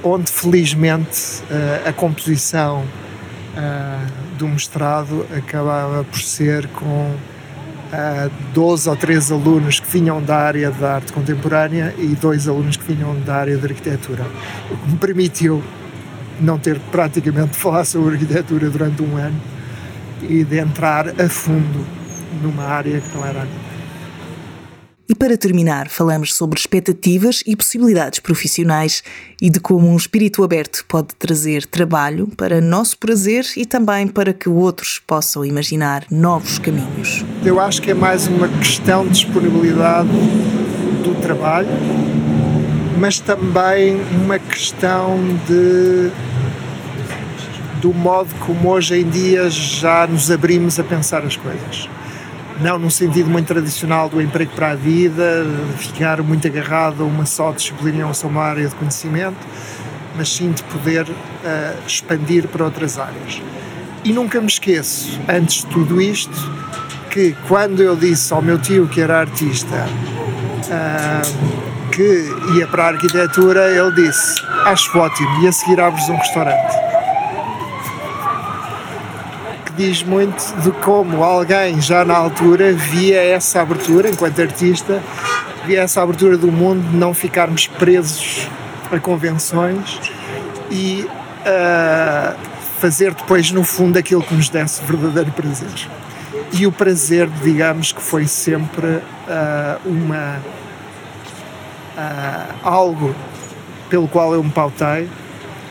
onde 0.06 0.32
felizmente 0.32 1.42
uh, 1.50 1.90
a 1.90 1.94
composição 1.94 2.84
uh, 2.84 4.38
do 4.38 4.48
mestrado 4.48 5.26
acabava 5.36 6.04
por 6.04 6.20
ser 6.20 6.68
com 6.68 6.86
uh, 6.86 7.18
eh, 7.92 8.30
12 8.54 8.90
ou 8.90 8.96
13 8.96 9.34
alunos 9.34 9.80
que 9.80 9.90
vinham 9.90 10.22
da 10.22 10.36
área 10.36 10.70
da 10.70 10.96
arte 10.96 11.12
contemporânea 11.12 11.94
e 11.98 12.08
dois 12.08 12.48
alunos 12.48 12.78
que 12.78 12.94
vinham 12.94 13.20
da 13.22 13.36
área 13.36 13.58
da 13.58 13.68
arquitetura, 13.68 14.26
o 14.70 14.78
que 14.78 14.92
me 14.92 14.98
permitiu 14.98 15.64
não 16.40 16.60
ter 16.60 16.80
praticamente 16.92 17.52
de 17.52 17.58
falar 17.58 17.86
sobre 17.86 18.16
arquitetura 18.16 18.70
durante 18.70 19.02
um 19.02 19.16
ano 19.16 19.40
e 20.22 20.44
de 20.44 20.60
entrar 20.60 21.08
a 21.10 21.30
fundo 21.30 21.86
numa 22.42 22.64
área 22.64 23.02
que 23.02 23.16
não 23.16 23.26
era 23.26 23.42
a 23.42 23.46
minha. 23.46 23.76
E 25.08 25.14
para 25.14 25.38
terminar, 25.38 25.88
falamos 25.88 26.34
sobre 26.34 26.60
expectativas 26.60 27.44
e 27.46 27.56
possibilidades 27.56 28.20
profissionais 28.20 29.04
e 29.40 29.52
de 29.52 29.60
como 29.60 29.88
um 29.88 29.96
espírito 29.96 30.44
aberto 30.44 30.84
pode 30.88 31.10
trazer 31.20 31.64
trabalho 31.68 32.28
para 32.36 32.60
nosso 32.60 32.98
prazer 32.98 33.46
e 33.56 33.68
também 33.68 34.08
para 34.08 34.34
que 34.34 34.50
outros 34.50 35.00
possam 35.06 35.46
imaginar 35.46 36.06
novos 36.10 36.58
caminhos. 36.58 37.24
Eu 37.44 37.60
acho 37.60 37.84
que 37.84 37.92
é 37.92 37.94
mais 37.94 38.26
uma 38.26 38.48
questão 38.48 39.06
de 39.06 39.12
disponibilidade 39.12 40.10
do 40.10 41.14
trabalho, 41.22 41.70
mas 42.98 43.20
também 43.20 44.02
uma 44.24 44.40
questão 44.40 45.20
de 45.48 46.10
do 47.80 47.94
modo 47.94 48.34
como 48.40 48.70
hoje 48.70 49.02
em 49.02 49.08
dia 49.08 49.48
já 49.52 50.08
nos 50.08 50.32
abrimos 50.32 50.80
a 50.80 50.84
pensar 50.84 51.24
as 51.24 51.38
coisas 51.38 51.88
não 52.60 52.80
no 52.80 52.90
sentido 52.90 53.30
muito 53.30 53.48
tradicional 53.48 54.10
do 54.10 54.22
emprego 54.22 54.52
para 54.56 54.72
a 54.72 54.76
vida, 54.76 55.46
ficar 55.78 56.22
muito 56.22 56.48
agarrado 56.48 57.04
a 57.04 57.06
uma 57.06 57.26
só 57.26 57.52
disciplina 57.52 58.08
ou 58.08 58.14
só 58.14 58.28
uma 58.28 58.44
área 58.44 58.68
de 58.68 58.76
conhecimento, 58.76 59.38
mas 60.16 60.30
sim 60.30 60.52
de 60.52 60.64
poder 60.64 61.04
uh, 61.04 61.78
expandir 61.86 62.48
para 62.48 62.64
outras 62.64 62.98
áreas. 62.98 63.42
E 64.04 64.14
nunca 64.14 64.40
me 64.40 64.48
esqueço, 64.48 65.20
antes 65.28 65.64
de 65.64 65.68
tudo 65.68 66.02
isto, 66.02 66.36
que 67.10 67.36
quando 67.48 67.82
eu 67.82 67.96
disse 67.96 68.34
ao 68.34 68.42
meu 68.42 68.60
tio 68.60 68.88
que 68.88 69.02
era 69.02 69.20
artista 69.20 69.88
uh, 70.66 71.92
que 71.92 72.30
ia 72.58 72.68
para 72.68 72.84
a 72.84 72.88
arquitetura, 72.90 73.70
ele 73.70 73.92
disse: 73.94 74.42
Acho 74.66 74.98
ótimo, 74.98 75.44
e 75.44 75.48
a 75.48 75.52
seguir 75.52 75.80
abres 75.80 76.08
um 76.08 76.16
restaurante 76.16 76.85
diz 79.76 80.04
muito 80.04 80.42
de 80.62 80.72
como 80.72 81.24
alguém 81.24 81.82
já 81.82 82.06
na 82.06 82.16
altura 82.16 82.74
via 82.74 83.22
essa 83.22 83.62
abertura, 83.62 84.10
enquanto 84.10 84.42
artista, 84.42 85.02
via 85.66 85.82
essa 85.82 86.02
abertura 86.02 86.38
do 86.38 86.52
mundo 86.52 86.90
de 86.90 86.96
não 86.96 87.14
ficarmos 87.14 87.68
presos 87.68 88.48
a 88.92 89.00
convenções 89.00 90.00
e 90.72 91.06
uh, 91.06 92.38
fazer 92.80 93.14
depois, 93.14 93.52
no 93.52 93.64
fundo, 93.64 93.98
aquilo 93.98 94.24
que 94.24 94.34
nos 94.34 94.50
desse 94.50 94.82
verdadeiro 94.84 95.32
prazer. 95.32 95.90
E 96.54 96.66
o 96.66 96.72
prazer, 96.72 97.30
digamos, 97.44 97.92
que 97.92 98.02
foi 98.02 98.28
sempre 98.28 98.86
uh, 98.88 99.02
uma 99.86 100.40
uh, 101.98 102.56
algo 102.64 103.14
pelo 103.90 104.08
qual 104.08 104.34
eu 104.34 104.44
me 104.44 104.52
pautei 104.52 105.10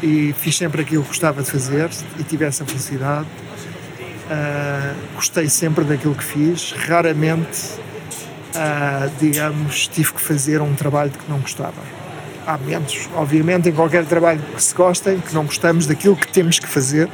e 0.03 0.35
fiz 0.37 0.57
sempre 0.57 0.83
aquilo 0.83 1.03
que 1.03 1.09
gostava 1.09 1.43
de 1.43 1.51
fazer 1.51 1.89
e 2.19 2.23
tive 2.23 2.45
essa 2.45 2.65
felicidade 2.65 3.27
Uh, 4.25 5.15
gostei 5.15 5.49
sempre 5.49 5.85
daquilo 5.85 6.15
que 6.15 6.25
fiz, 6.25 6.73
raramente, 6.73 7.75
uh, 8.55 9.11
digamos, 9.21 9.87
tive 9.89 10.15
que 10.15 10.21
fazer 10.21 10.63
um 10.63 10.75
trabalho 10.75 11.11
de 11.11 11.19
que 11.19 11.31
não 11.31 11.39
gostava. 11.41 11.83
Há 12.47 12.57
momentos, 12.57 13.09
obviamente, 13.15 13.69
em 13.69 13.73
qualquer 13.73 14.05
trabalho 14.07 14.41
que 14.55 14.63
se 14.63 14.75
gostem, 14.75 15.19
que 15.19 15.35
não 15.35 15.45
gostamos 15.45 15.87
daquilo 15.87 16.17
que 16.17 16.29
temos 16.29 16.59
que 16.59 16.67
fazer, 16.67 17.07
uh, 17.07 17.11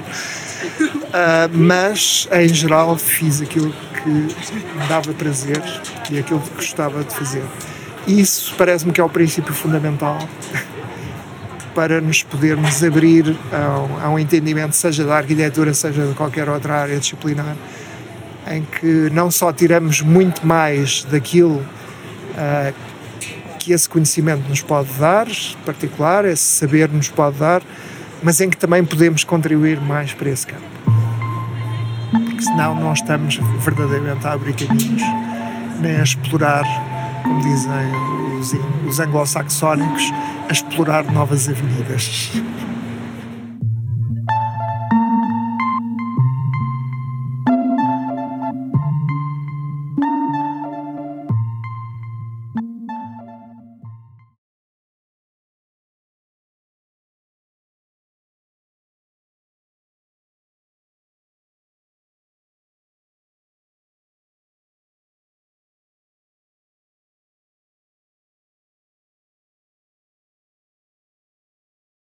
mas 1.52 2.28
em 2.30 2.48
geral 2.48 2.96
fiz 2.96 3.40
aquilo 3.42 3.74
que 4.02 4.08
me 4.08 4.86
dava 4.88 5.12
prazer 5.12 5.62
e 6.10 6.18
aquilo 6.18 6.40
que 6.40 6.54
gostava 6.54 7.02
de 7.02 7.14
fazer. 7.14 7.44
Isso 8.06 8.54
parece-me 8.56 8.92
que 8.92 9.00
é 9.00 9.04
o 9.04 9.08
princípio 9.08 9.52
fundamental 9.52 10.18
para 11.74 12.00
nos 12.00 12.22
podermos 12.22 12.82
abrir 12.82 13.36
a, 13.52 14.04
a 14.06 14.10
um 14.10 14.18
entendimento, 14.18 14.74
seja 14.74 15.04
da 15.04 15.16
arquitetura, 15.16 15.72
seja 15.74 16.06
de 16.06 16.14
qualquer 16.14 16.48
outra 16.48 16.74
área 16.82 16.98
disciplinar, 16.98 17.56
em 18.50 18.62
que 18.62 19.10
não 19.12 19.30
só 19.30 19.52
tiramos 19.52 20.00
muito 20.00 20.46
mais 20.46 21.04
daquilo 21.04 21.56
uh, 21.56 22.74
que 23.58 23.72
esse 23.72 23.88
conhecimento 23.88 24.48
nos 24.48 24.62
pode 24.62 24.90
dar, 24.94 25.26
particular, 25.64 26.24
esse 26.24 26.42
saber 26.42 26.88
nos 26.88 27.08
pode 27.08 27.38
dar, 27.38 27.62
mas 28.22 28.40
em 28.40 28.48
que 28.50 28.56
também 28.56 28.84
podemos 28.84 29.24
contribuir 29.24 29.80
mais 29.80 30.12
para 30.12 30.30
esse 30.30 30.46
campo. 30.46 30.62
Porque 32.10 32.42
senão 32.42 32.74
não 32.74 32.92
estamos 32.92 33.38
verdadeiramente 33.60 34.26
a 34.26 34.32
abrir 34.32 34.54
caminhos, 34.54 35.02
nem 35.80 35.96
a 35.96 36.02
explorar, 36.02 36.64
como 37.22 37.40
dizem 37.40 37.72
os, 38.38 38.52
os 38.88 39.00
anglo-saxónicos, 39.00 40.12
a 40.48 40.52
explorar 40.52 41.04
novas 41.12 41.48
avenidas. 41.48 42.32